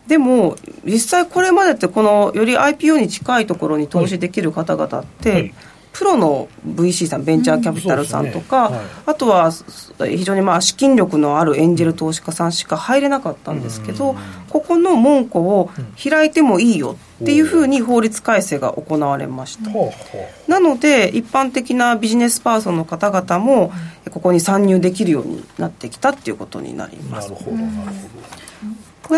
[0.06, 5.54] でも実際これまでってこのより IPO に近いところに投資できる方々って、はいはい
[5.92, 8.78] プロの VC さんベンチャーキャピタルさんとか、うんね。
[8.78, 9.52] はい、あとは
[9.98, 14.16] 非常にまあ資金力のあるエンジェル投資家さんしか入れなかったんですけど、
[14.48, 15.70] ここの門戸を
[16.02, 19.90] 開いてもいいよっていうふうに法律改正が行われました、うん、
[20.48, 23.72] なので一般的なビジネスパーソンの方々も
[24.10, 27.30] ここに参入できるようになってきたっていうことになります。
[27.30, 28.51] なるほどなるほど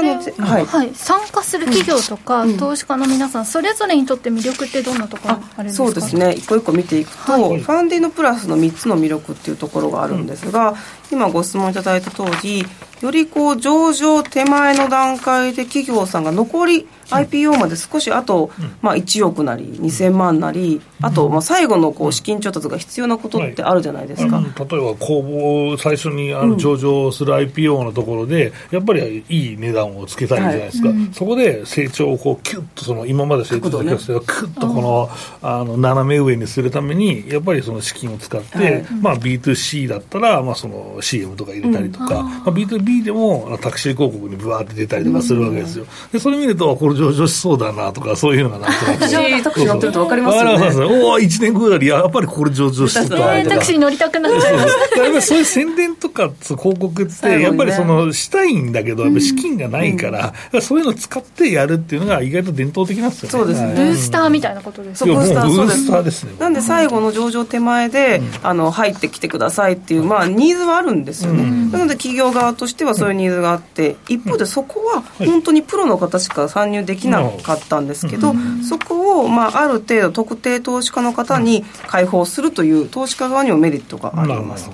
[0.02, 5.85] なので、はい、はい、参加する企業とか、投資家の皆さんそれぞれにとって魅力ってどんなところあるんですか？
[5.87, 6.33] そうですね。
[6.33, 10.76] 一個一個見ていくと、はい、ファンディングプラスの3つの魅力っていうところがあるんですが、うん、
[11.12, 12.64] 今ご質問いただいた通り
[13.00, 35.10] よりこう上場手前の段階で企業さんが残り IPO まで少しあと、まあ、1億なり2000万なりあとまあ最後のこう資金調達が必要なことってあるじゃないですか、はい、例えば公募最初にあの上場する IPO のところで、やっぱりいい値段をつけたいじゃないですか、はい、そこで成長をこうキュッとその今まで成長した企業をクッとこの,、
[35.42, 45.86] あの斜め上にするためにやっぱりその資金を使って、はい、まあ、B2C だったら、まあ、その CM とか入れたりとか、まあ、B2B でもタクシー広告にぶわって出たりとかするわけですよ。
[46.12, 49.00] で、それ見ると、これ上場しそうだなとか、そういうのがなんとなく。
[49.44, 51.04] タクシー乗ってると分かりますよね。
[51.04, 53.38] おお、1年後より、やっぱりこれ上場してた。
[53.38, 54.68] えー、タクシー乗りたくなっちゃいます。
[54.98, 63.30] やっぱりそういう宣伝とか広告って、やっぱりその、したいんだけど、やっぱ資金がないから、そういうのを使ってやるっていうのが意外と伝統的なんですよね。
[63.30, 63.74] そうですね。
[63.74, 65.14] ブースターみたいなことですね。
[65.14, 66.32] ブースター、ブースターですね。
[66.38, 71.44] なんで最後の上場手前で、あの、入ってきてくださいっていう、まあ、ニーズはあるんですよね。
[71.72, 78.34] なので企業側としてはそういうニーズがあって、一方でそこは本当にプロの方しか参入できなかったんですけど、
[78.68, 84.70] そこを、まあ、ある程度特定投資家の方に開放するという投資家側にもメリットがあります。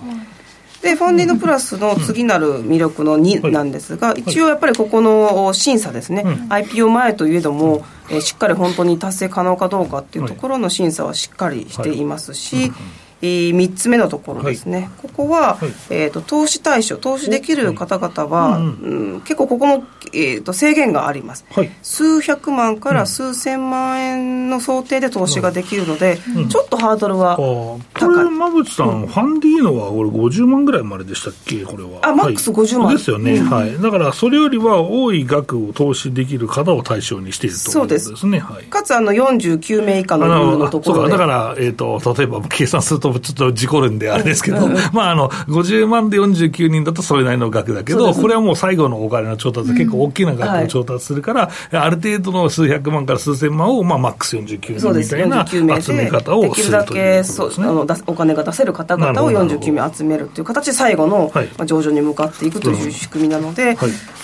[0.82, 12.72] でファンディングプラスの次なる魅力の2なんですが、一応やっぱりここの審査ですね、IPO 前といえども、えしっかり本当に達成可能かどうかっていうところの審査はしっかりしていますし、えー、
[13.20, 27.80] 3つ目のところですね、はい、ここは、はい、えーと、投資対象投資できる方々は、うんうん、結構ここも、えーと、制限があります、はい、数百万から数千万円の想定で投資ができるので、うん、ちょっとハードルは高い。
[27.94, 31.64] これ馬渕さん、ファンディーノはこれ50万ぐらいまででしたっけ？
[31.64, 32.00] これは。
[32.02, 38.38] あマックス50万、ですよね、はい、だからそれよりは多い額を投資できる方を対象にしているということですね。
[38.38, 41.10] はい、かつあの49名以下のルールのところで。
[41.10, 55.46] だから、えーと、と例えば計算するとちょっと事故るんであれですけど、まあ、あの、50万で49人だとそれなりの額だけど、これはもう最後のお金の調達、結構大きな額を調達するから、ある程度の数百万から数千万を、まあ、マックス49人みたいな
[55.80, 57.66] 集め方をするということですね。
[57.66, 63.76] あのお金が出せる方々を49名集めるという形で最後の、まあ、上場に向かっていくという仕組みなので、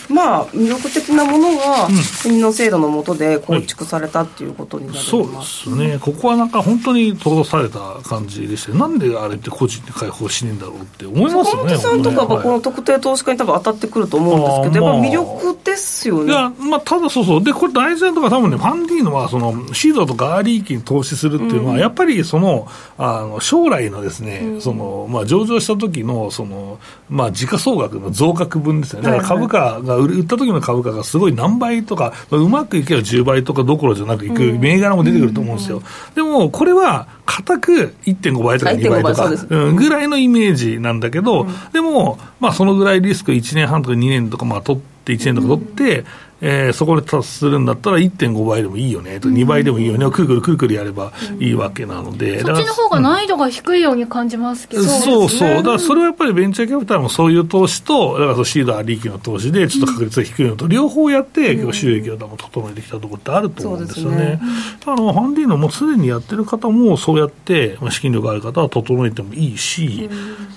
[0.09, 1.89] まあ、魅力的なものが
[2.23, 11.77] 国の制度の下で構築されたっていうことになります、そうですね、ここはなんか本当に閉ざされた感じでして、なんであれって個人で開放しねえんだろうって思いますよね。
[11.77, 16.33] さんとかはこの特定投資家に多分当たってくると思うんですけど、やっぱ魅力ですよね。
[16.33, 29.11] いや、まあ、ただそうそう、で、これ大事なとか多分ね、ファンディーノはそのシードとかアーリー期に投資するっていうのは、やっぱりその、あの将来のですね、その、まあ、上場した時の、その、まあ、時価総額の増額分ですよね。
[29.11, 35.83] だから株価が売った時の株価がすごい何倍とか、うまくいけば10倍とかどころじゃなくいく銘柄も出てくると思うんですよ。
[36.15, 46.05] でも、これは、固く1.5倍とか2倍とか、うん、ぐらいのイメージなんだけど、うん、でも、まあ、そのぐらいリスク1年半とか2年とか、まあ、取って、1年とか取って、
[46.41, 49.19] えー、そこで達するんだったら1.5倍でもいいよね。
[49.21, 64.39] と、2倍でもいいよね、くるくるくるくるやればいいわけなので、そっちの方が難易度が低いように感じますけど、そうそう、だからそれはやっぱりベンチャーキャピタルもそういう投資と、だからそシーダー利益の投資で、ちょっと確率が低いのと、両方やって、結構収益を整えてきたところってあると思うんですよね。
[64.85, 70.11] あのファンディーノもすでにやってる方も、そうやって、まあ、資金力ある方は整えてもいいし、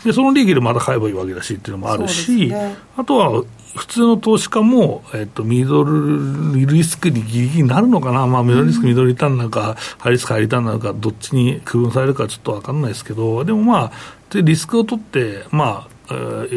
[0.04, 2.52] でその利益でまた買えばいいわけだしっていうのもあるし、
[2.98, 3.44] あとは
[3.76, 13.92] 普通の投資家も、えっと、ミドルリスクにギリギリなるのかな、まあ、ミドルリスク、ミドルリターンなのか、ハイリスク、ハイリターンなのか、どっちに区分されるかちょっと分かんないですけど、でもまあ、
[14.32, 15.99] でリスクを取って、まあ、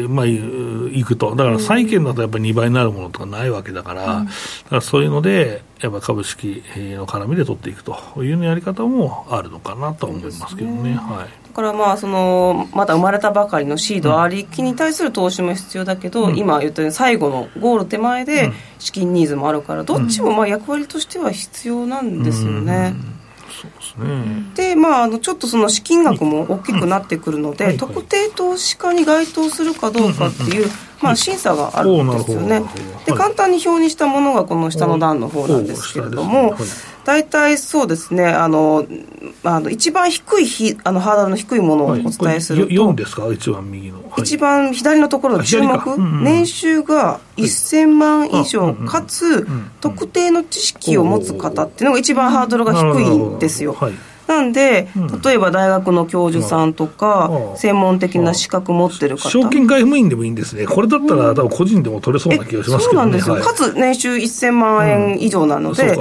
[0.09, 10.91] まあ、いくと、だから債券だとやっぱり2倍になるものとかないわけだから、うん、だからそういうので、やっぱ株式の絡みで取っていくというのやり方もあるのかなと思いますけどね。
[10.91, 10.95] ね。
[10.95, 22.95] はい、だからまあそのまだ生まれたばかりのシード、ありきに対する投資も必要だけど、うん、今言ったように最後のゴール手前で資金ニーズもあるから、どっちもまあ役割としては必要なんですよね。
[22.95, 23.22] うん
[23.61, 24.51] そうですね。
[24.55, 30.67] で、まあ、あのちょっとその資金額も大きくなってくるので、はいはい特定投資家に該当するかどうかっていう、
[31.01, 32.61] まあ、審査があるんですよね。
[33.05, 33.19] で、はい。
[33.19, 36.87] 簡単に表にしたものがこの下の段の方なんですけれどもおー下です。
[36.87, 38.85] ね、大体そうですね、あの、
[39.43, 42.03] あの一番低いひあのハードルの低いものをおはい。
[42.03, 43.27] 伝えすると、4ですか？
[43.33, 43.97] 一番右の。
[43.97, 44.21] はい。
[44.21, 46.23] 一番左のところの注目、うんうん。
[46.23, 49.45] 年収が1000万以上、あうんうんかつ、
[49.81, 53.73] 特定の知識を持つ方っていうのが一番ハードルが低いんですよ。
[53.73, 53.93] はい。
[54.27, 55.21] なんで、うん。
[55.21, 59.29] 例えば大学の教授さんとか、うん専門的な資格持ってる方。
[59.29, 60.65] 証券外務員でもいいんですね。
[60.65, 63.05] これだったら、多分個人でも取れそうな気がしますけどね。
[63.05, 63.43] そうなんですよ、はい。
[63.43, 65.97] かつ年収1000万円以上なので、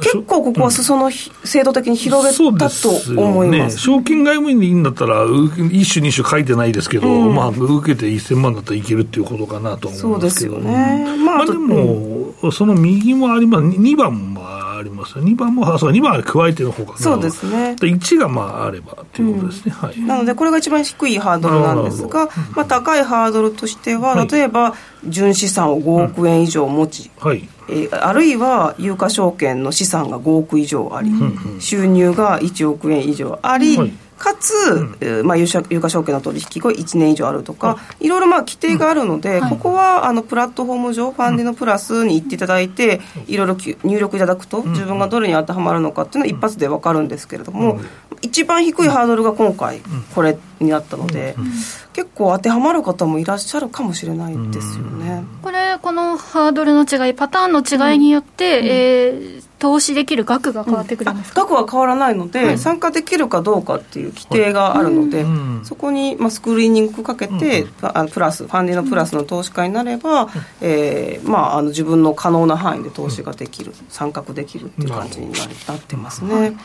[0.00, 2.88] 結構ここは裾野ひ制度的に広げたと
[3.20, 3.78] 思います。
[3.78, 7.34] 証券外務員でいいんだったら、う一種、二種書いてないですけど、うん。
[7.34, 11.04] まあ、受けて1000万だったらいけるっていうことかなと思そうですようんですけどね。
[11.24, 14.34] まあ、まあ、でも、その右もあります、2番
[14.76, 17.76] もありますよ、2番も、あそう2番は加えての方かな、そうですね。
[17.80, 20.00] 1がまああればっていうことですね、はい。
[20.00, 24.74] なので、これが一番低いハードルなんですが、まあ、高いハードルとしては、はい例えば、
[25.06, 27.48] 純資産を5億円以上持ち、はい。
[27.68, 31.10] えーあるいは有価証券の資産が5億以上あり、
[31.58, 34.52] 収入が1億円以上あり、はいかつ、
[35.00, 47.80] えーまあ、有価有価証券の取引が1年以上あるとか、いろいろまあ規定があるので、ここはあのプラットフォーム上、ファンディのプラスに行っていただいて、いろいろき入力いただくと、自分がどれに当てはまるのかっていうのは一発で分かるんですけれども、
[48.22, 49.82] 一番低いハードルが今回、
[50.14, 51.36] これになったので、
[51.92, 55.24] 結構当てはまる方もいらっしゃるかもしれないですよね。
[55.42, 70.28] これこのハードルの違いパターンの違いによって、えー投資できる額が変わってくるんですか、額は変わらないので、参加できるかどうかっていう規定があるので、うんそこに、まあ、スクリーニングかけて、あプラスファンディのプラスの投資家になれば、
[70.60, 76.56] えーまあ、あの自分の可能な範囲で投資ができる、参画できるっていう感じになってますね。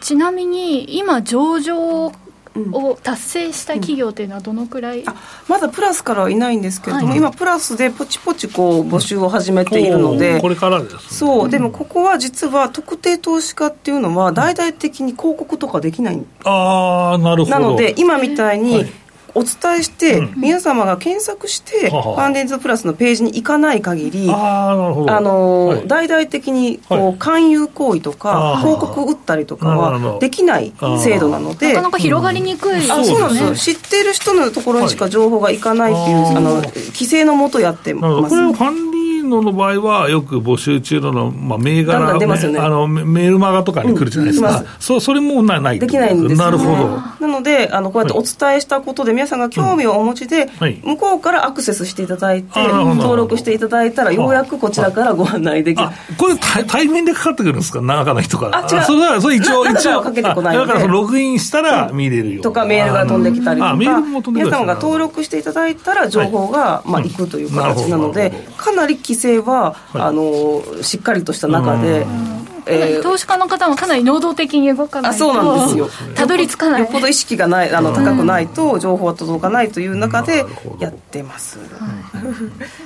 [0.00, 2.12] ちなみに今上場
[2.72, 5.14] を達成した企業というのはどのくらい、あ
[5.48, 7.18] まだプラスからはいないんですけれども、はい。
[7.18, 11.50] 今プラスでポチポチこう募集を始めているので、おーこれからですね、そう。
[11.50, 16.22] でもここは実は特定投資家っていうのは大々的に広告とかできない。
[16.44, 17.58] ああ、なるほど。
[17.58, 18.84] なので今みたいはにい
[19.34, 20.34] お伝えして、うん。
[20.36, 25.88] 皆様が検索して、ははファンデンズプラスのページに行かない限りあのはい。
[25.88, 27.16] 大々的にこう、はい。
[27.18, 30.72] 勧誘行為とか広告打ったりとかはできない
[31.02, 31.68] 制度なので。
[31.68, 38.30] なかなか広がりにくい、あそうなんですよ、ね知っている人のところにしか情報がいかないっていう、はいあの規制のもとやってます。
[38.30, 38.70] これファ
[39.22, 42.58] の場合は、よく募集中の、まあ、銘だんだ柄んね。
[42.58, 47.26] あのメメールマガとかに来るじゃないですか、うんそうそれもなないできないんですよ、ね、なるほど。
[47.26, 50.80] なのであのこうやってお伝えしたことで皆さんが興味をお持ちで、はい。
[50.82, 55.88] 向こうからアクセスしていただいて登録していただいたらようやくこちらからご案内できる。
[55.88, 58.58] あこれ対、対面でかかってくるんですか、中の人から。
[58.58, 58.84] あ違う。
[58.84, 62.42] それは、それ一応、一応、中かけてこないだからそのログインしたら見れるよ。
[62.42, 70.02] とかメールが飛んできたりとかあメールも飛んが登録していただいたら情報が、まあ、うん行くという形なのでかなり規制は、はい。
[70.02, 72.40] あのしっかりとした中で、えー
[73.02, 75.14] 投資家の方もかなり能動的に動かないと。
[75.16, 75.88] あそうなんですよ。
[76.14, 76.80] たどり着かない。
[76.80, 80.44] よっぽど意識がないあの高くないと情報は届かないという中で
[80.78, 81.58] やってます、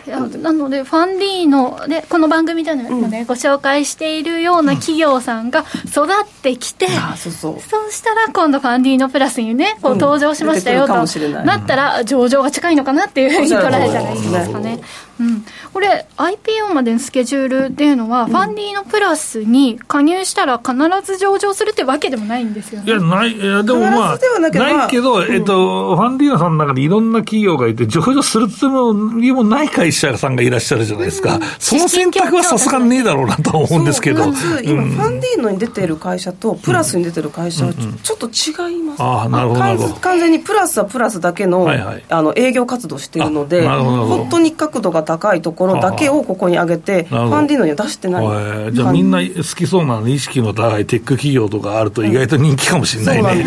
[0.07, 0.11] い。
[0.11, 6.07] やなので、ファンディーノで、この番組でもね、ご紹介しているような企業さんが育っ
[6.43, 7.61] てきて、あそうそう。
[7.61, 9.99] そうしたら今度ファンディーノプラスにね、こううん。
[9.99, 14.81] 登場しましたよとなったら上場が近いのかなっていうふうに捉えたらいいんですかね。
[15.21, 22.87] うん、これ IPO までのスケジュールっていうのは、ファンディーノプラスに加入したら必ず上場するってわけでもないんですよね。
[22.87, 31.39] いや、ない、いや、でもまあ、なければないけど、えっと、ファンディーナさんの中にいろんな企業がいて、上場するつもりもない会社さんがいらっしゃるじゃないですか。
[31.59, 34.25] その選択はさすがにねえだろうなとは思うんですけど。
[34.25, 38.27] そうかつ今、ファンディーノに出てる会社とプラスに出てる会社はちょ,、ちょっと
[38.71, 39.03] 違います。
[39.03, 39.95] ああなるほどなるほど。
[39.95, 42.05] 完完全にプラスはプラスだけの,、はいはい。
[42.09, 48.29] あの営業活動しているので本当に角度が高いところだけをここに上げてファンディーノには出してないえ。
[48.29, 53.45] ーじゃあみんな好きそうな意識の高いテック企業とかあると意外と人気かもしれないね。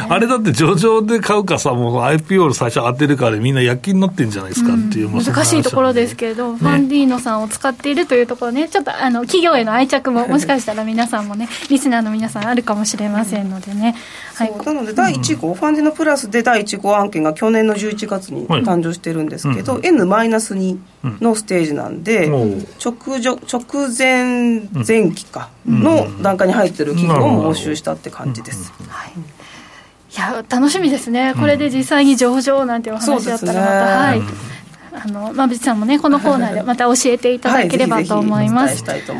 [0.08, 13.94] あれだって上場で買うかさ、もう IPO 最初当てるからでみんな躍起になってんじゃないですかっていう、まあそんな難しいところですけれど、ファンディーノさんを使っているというところね、ちょっとあの企業への愛着も、もしかしたら皆さんもね、リスナーの皆さん、あるかもしれませんのでね、
[14.34, 18.62] はい、なので第1号、ファンディーノプラスで第1号案件が去年の11月にはい。
[18.62, 20.78] 誕生してるんですけど、うん N-2
[21.20, 22.66] のステージなんで、おう。
[22.84, 28.72] 直直直前前期かの段階に入ってる企業を募集したって感じです。
[29.08, 30.18] い。
[30.18, 34.16] や楽しみですね、これで実際に上場なんてお話だったらまた、ね。
[34.16, 34.22] はい、
[35.04, 39.12] あの馬淵さんもねこのコーナーでまた教えていただければと思います、はい、今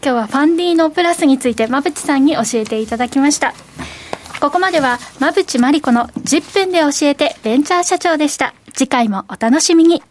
[0.00, 3.54] 日はファンディーノプラスについて馬淵さんに教えていただきました
[4.40, 8.54] ここまでは馬淵真理子の10分で教えてベンチャー社長でした。
[8.74, 10.02] 次回もお楽しみに。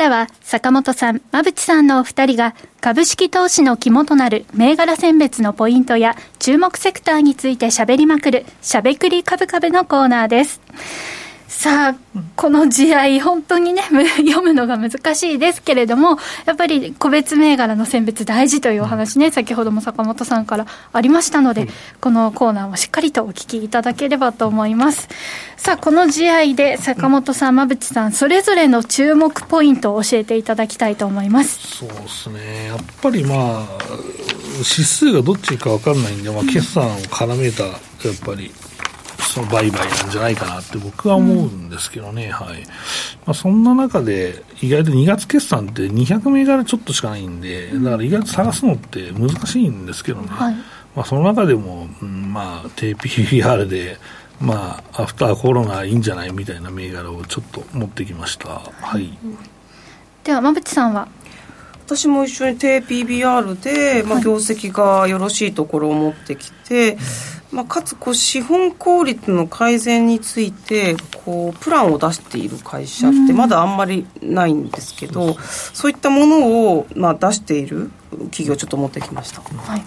[0.00, 10.62] からは坂本さん、馬淵さんのお二人が株式投資の肝となる銘柄選別のポイントや注目セクターについて喋りまくるしゃべくり株株のコーナーです。
[11.50, 11.96] さあ、
[12.36, 13.82] この試合、本当にね、
[14.22, 21.68] 読むのが難しいですけれども、やっぱり個別銘柄の選別大事というお話ね、先ほども坂本さんからありましたので、
[22.00, 25.08] このコーナーもしっかりとお聞きいただければと思います。
[25.56, 31.78] さあ、この試合で坂本さん、馬淵さん、それぞれの注目ポイントを教えていただきたいと思います。
[31.78, 32.66] そうですね。
[32.68, 33.66] やっぱりまあ、
[34.58, 37.74] 指数がどっちか分かんないんで、まあ、決算を絡めた、やっ
[38.24, 38.52] ぱり、
[39.30, 42.62] その売買なんじゃないかなって僕は思うんですけどね、うん、はい。
[43.26, 50.54] まあ、そんな中で、意外と2月決算って200銘柄ちょっとしかないんで、だから意外と探すのって難しいんですけどね、はい、
[50.96, 53.98] まあ、その中でも、うん、まあ、低 PBR で、
[54.40, 58.48] まあ、アフターコロナいいんじゃないみたいな銘柄をちょっと持ってきました。
[58.48, 59.16] はい、
[60.24, 61.08] では馬淵さんは？
[61.86, 66.96] 私も一緒に低 PBR で、まあ、業績がよろしいところを持ってきて、
[67.52, 79.82] まあ、かつこう資本効率の改善についてこうプランを出している会社ってまだあんまりないんですけど、そういったものをまあ出している企業ちょっと持ってきました、はい、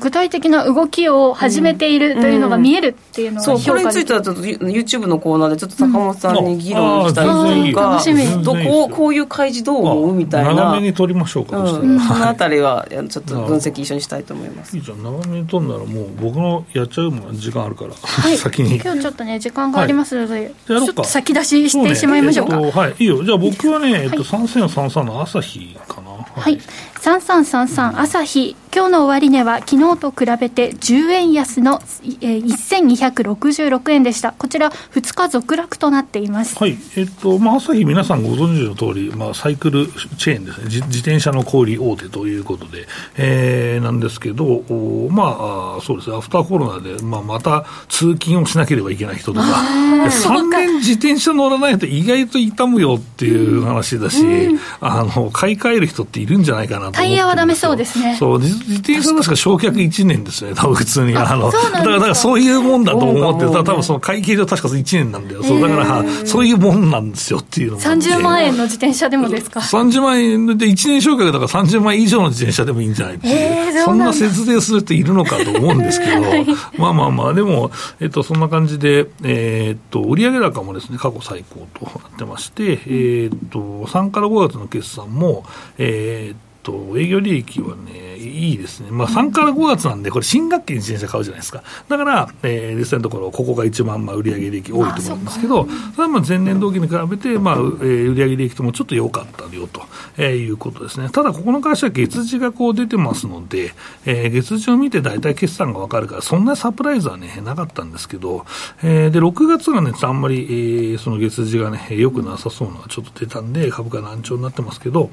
[0.00, 3.56] 具体的な動きを始めているというのが見えるっていうのが、うん。
[3.56, 7.28] うん、そうこれについてはちょっと YouTube のコーナーでちょっと坂本さんに議論したり
[7.72, 10.54] とか、うん、どここういう開示どう思うみたいな。
[10.54, 14.76] 長めに取りましょうか、うん、そのあたりはちょっと分析一緒にしたいと思います。
[14.76, 15.02] いいじゃん。
[15.02, 18.76] 長めに取るならもう僕のやっちゃうもん時間あるから、はい、先に。
[18.76, 22.66] 今日ちょっとね時間がありますので、はい、ちょっと先出ししてしまいましょうか、ね。
[22.66, 22.94] えっと、はい。
[22.98, 23.22] いいよ。
[23.22, 26.58] じゃあ僕はね、えっと、3333の朝日かなはい、
[27.00, 31.82] 3333朝日今日の終値は昨日と比べて10円安の、
[32.22, 34.32] えー、1266円でした。
[34.32, 36.58] こちら2日続落となっています。
[36.58, 36.78] はい。
[36.96, 40.64] えっと、まあ、朝日皆さんご存知の通り、まあ、サイクルチェーンですね。
[40.64, 42.86] 自転車の小売大手ということで、
[43.18, 58.16] えー、なんですけど、おまあ、そうですね、アフターコロナで、まあ、また通勤をしなければいけない人とか、3年自転車乗らないと意外と痛むよっていう話だし、うん、あの、買い替える人っているんじゃないかなとタイヤはダメそうですね。
[58.18, 59.36] そう、自転車のしか？
[59.36, 61.16] 焼却1年ですね、多分普通に。
[61.16, 65.42] あの、だから、だからそういうもんだと思って、多分その会計上確か1年なんだよ。
[65.42, 73.84] そう、だから、そういうもんなんですよっていうの30万円の自転車でもですか ?30 万円で1年焼却だから30万円以上の自転車でもいいんじゃないっていう。
[73.84, 76.20] そんな節税する人いるのかと思うんですけど、
[76.78, 85.44] まあまあまあ、でも、えっと、そんな感じで、えっと、売上高もですね、過去最高となってまして、えっと、3から5月の決算も、
[85.78, 88.90] えっと、と、営業利益はね、いいですね。
[88.90, 91.62] まあ、3から5月なんで、これ新学期に自転車買うじゃないですか。
[91.88, 99.82] だから、えー、実際のところ、ここが一番、まあ、売上利益多いと思うんですけど、それはまあ前年同期に比べて、まあ、えー、売上利益ともちょっと良かったよと、
[100.16, 101.08] えー、いうことですね。
[101.10, 103.74] ただ、ここの会社は月次がこう出てますので、
[104.06, 108.46] えー、月次を見て大体決算がわかるから、そんなサプライズはね、なかったんですけど、
[108.82, 115.10] えー、で、6月がね、あんまり、えー、その月次がね、良くなさそうなちょっと出たんで、株価難聴になってますけど、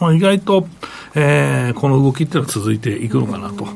[0.00, 0.66] まあ、意外と、
[1.14, 3.66] えー、この動きっていうのは続いていくのかなと、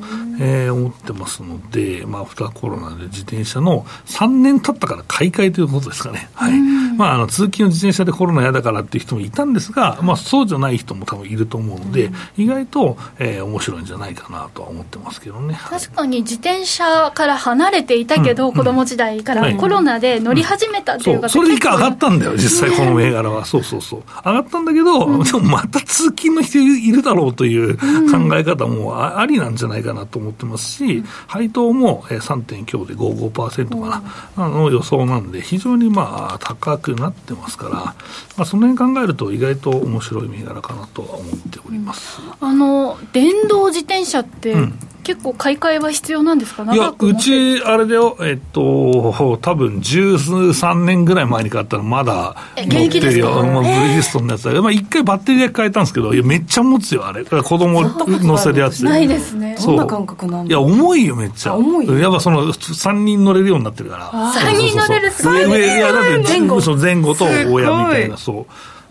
[0.41, 6.31] えー、思ってますので、まあ、アフターコロナで自転車の3年経ったから買い替えということですかね。
[6.35, 6.59] はい。
[6.97, 15.59] まあ、あの、通勤の自転車でコロナ嫌だからっていう人もいたんですが、まあ、そうじゃない人も多分いると思うので、意外と、えー、面白いんじゃないかなとは思ってますけどね。
[15.63, 23.45] 確かに自転車から離れていたけど、うん、子供時代からコロナで乗り始めたっていう方、うん、それ以下上がったんだよ、実際この銘柄は。
[23.45, 24.03] そうそうそう。
[24.25, 27.77] 上がったんだけど、でもまた通勤の人いるだろうという
[28.11, 32.65] 考え方もありなんじゃないかなと思ってますし、配当も 3.
[32.65, 34.03] 強で55%か
[34.37, 37.95] な、の予想なんで、非常にまあ高くなってますから、ま
[38.39, 42.21] あ、その辺考えると、意外と面白い銘柄かなとは思っております。
[42.41, 44.57] あの電動自転車って、
[45.03, 46.63] 結構買い替えは必要なんですか？
[46.73, 48.17] いやうちあれだよ。
[48.21, 50.19] えっと多分十
[50.53, 53.43] 三年ぐらい前に買ったらまだ持ってるよ。
[53.43, 57.25] まあ、ブリヂストンのやつだまあ一回バッテリーで変えたんですけどいやめっちゃ持つよあれ。
[57.25, 59.57] 子供乗せるやつないですね。
[59.59, 61.55] そんな感覚なんいや重いよめっちゃ。
[61.55, 62.01] 重い？
[62.01, 64.11] やっぱその三人乗れるようになってるから。
[64.11, 66.61] 3人乗れるすごいいやだって前後。
[66.77, 68.47] 前後と親みたいなそう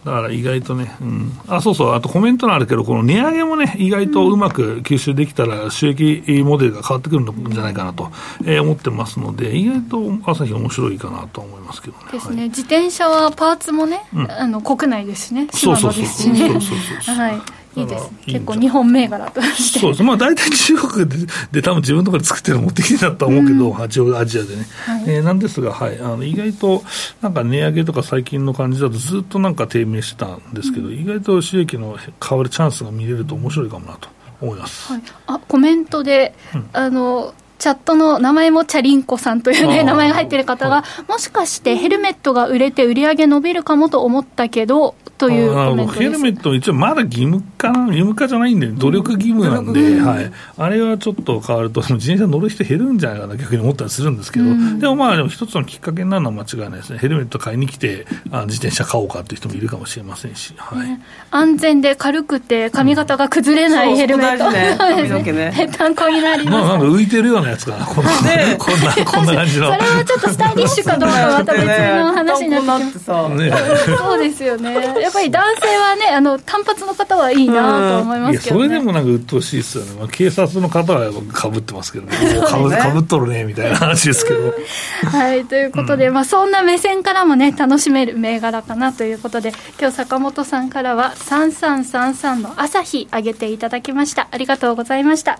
[0.05, 8.09] だから意外とね、うん、あそうそう、あとコメントのあるけど、この値上げもね、意外とうまく吸収できたら、収益モデルが変わってくるんじゃないかなと、
[8.45, 12.03] えー、思ってますので、意外と朝日面白いかなと思いますけどね。
[12.11, 16.61] ですね、はい、自転車はパーツもね、うん、あの国内ですしね、そうそうそうそうそう
[17.01, 17.15] そう。
[17.15, 18.09] はいいいです。
[18.25, 19.79] 結構日本銘柄として。
[19.79, 20.03] そうです。
[20.03, 21.17] まあ大体中国で
[21.51, 26.83] で多分自分のところで作ってるの持ってきてたと思うけど、うん、アジアでね、はい、えー、なんですが、はい、あの意外と
[27.21, 34.09] なんか値上げとか最近の感じだとずっとなんか低迷してたんですけど、うん、意外と収益の変わるチャンスが見れると面白いかもなと
[34.41, 60.99] 思います、はい、あコメントで、うん、あのチャットの名前もチャリンコさんというね、名前が入ってる方が、はい、もしかしてヘルメットが売れて売り上げ伸びるかもと思ったけど、というコメントヘルメット、一応まだ義務化義務化じゃないんで、努力義務なんで、うん、はい、あれはちょっと変わると、自転車乗る人減るんじゃないかな、逆に思ったりするんですけど、うん、でもまあ、でも一つのきっかけになるのは間違いないですね、ヘルメット買いに来て、あ自転車買おうかっていう人もいるかもしれませんし、はい、
[61.31, 69.67] 安全で軽くて、髪型が崩れないヘルメット、ね、髪の毛ね、 参考になります、まあ、なんか浮いてるようなやつかな、こんな、ね、こんなこんな感じの。
[69.71, 73.35] それはちょっとスタイリッシュかどうかはまた別の話になってきます。
[73.35, 73.53] ね、
[73.97, 74.73] そうですよね。
[75.01, 84.53] やっぱり男性はね、あの単発の方はいいなと思いますけど、ね、それでもなんか鬱陶しいですよね、まあ、警察の方はかぶってますけどね、かぶかぶっとるねみたいな話ですけど。
[85.11, 94.27] はいということで、うん、まあ、そんな目線からもね、楽しめる銘柄かなということで、今日坂本さんからは、3333の朝日上げていただきました。
[94.31, 95.39] ありがとうございました。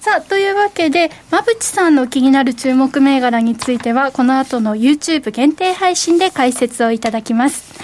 [0.00, 7.74] さあ、というわけで、馬淵さんの気になる注目銘柄については、この後の YouTube 限定配信で解説をいただきます。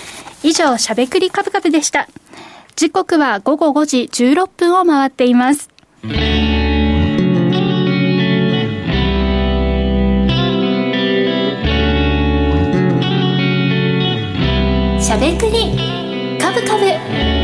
[0.44, 2.08] 以上、しゃべくりカブカブでした。
[2.76, 5.70] 時刻は午後5時16分を回っています。
[15.00, 17.43] しゃべくりカブカブ。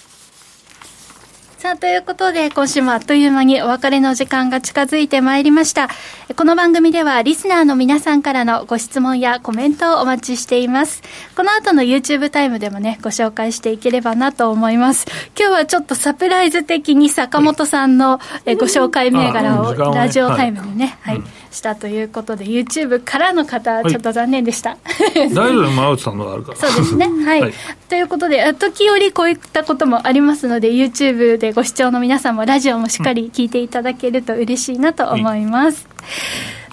[1.61, 5.89] さあ、ということで、今週もあっという間にお別れの時間が近づいてまいりました。
[6.35, 11.03] この番組では、リスナーの皆さんからのご質問やコメントをお待ちしています。
[11.35, 15.05] この後の YouTube タイムでもね、ご紹介していければなと思います。
[15.39, 24.77] 今日はちょっとサプライズ的に坂本さんのご紹介銘柄をラジオタイムにね、はい、したということで、YouTube からの方、ちょっと残念でした。
[25.15, 26.57] 大丈夫、真内さんのがあるから。
[26.57, 27.07] そうですね。
[27.23, 27.53] はい。
[27.87, 35.87] ということで、時折こういったこともありますので、YouTube でご視聴の皆さんもラジオもしっかり聞いていただけると嬉しいなと思います。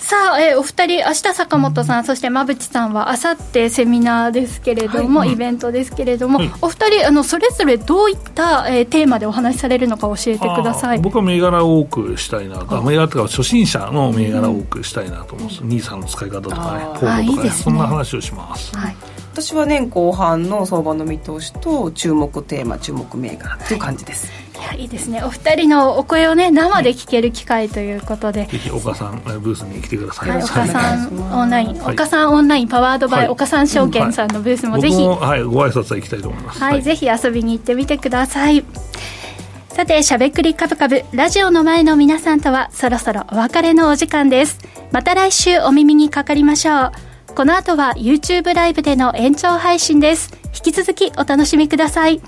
[0.09, 10.99] さあ、えー、お二人、明日坂本さん、そして馬淵さんは、あさってセミナーですけれども、はい、イベントですけれども、はい、お二人、あの、それぞれどういった、えー、テーマでお話しされるのか教えてください。
[11.01, 15.61] 僕は銘柄を多くしたいなと、銘柄とか初心者の銘柄を多くしたいなと思うんです。
[15.62, 18.74] ニーサの使い方とかね、コードとかね、そんな話をします。
[18.74, 24.26] はい私は年後半の相場の見通しと注目テーマ注目銘柄という感じです、
[24.59, 25.22] いやいいですね。
[25.22, 38.64] お二人のお声をね生で聞ける機会ということで、ぜひ岡さんブースに来てください、はい、岡さんオンライン、はい、岡さんオンラインパワードバイ、はい、岡さん証券さんのブースもぜひ、はい、ご挨拶は行きたいと思います、はい、ぜひ遊びに行ってみてください。
[39.68, 44.59] さて、しゃべくりカブカブ、ラジオの前の皆さんとはそろそろお別れのお時間です。
[44.91, 47.08] また来週お耳にかかりましょう。
[47.39, 50.36] この後は YouTube ライブでの延長配信です。
[50.47, 52.20] 引き続きお楽しみください。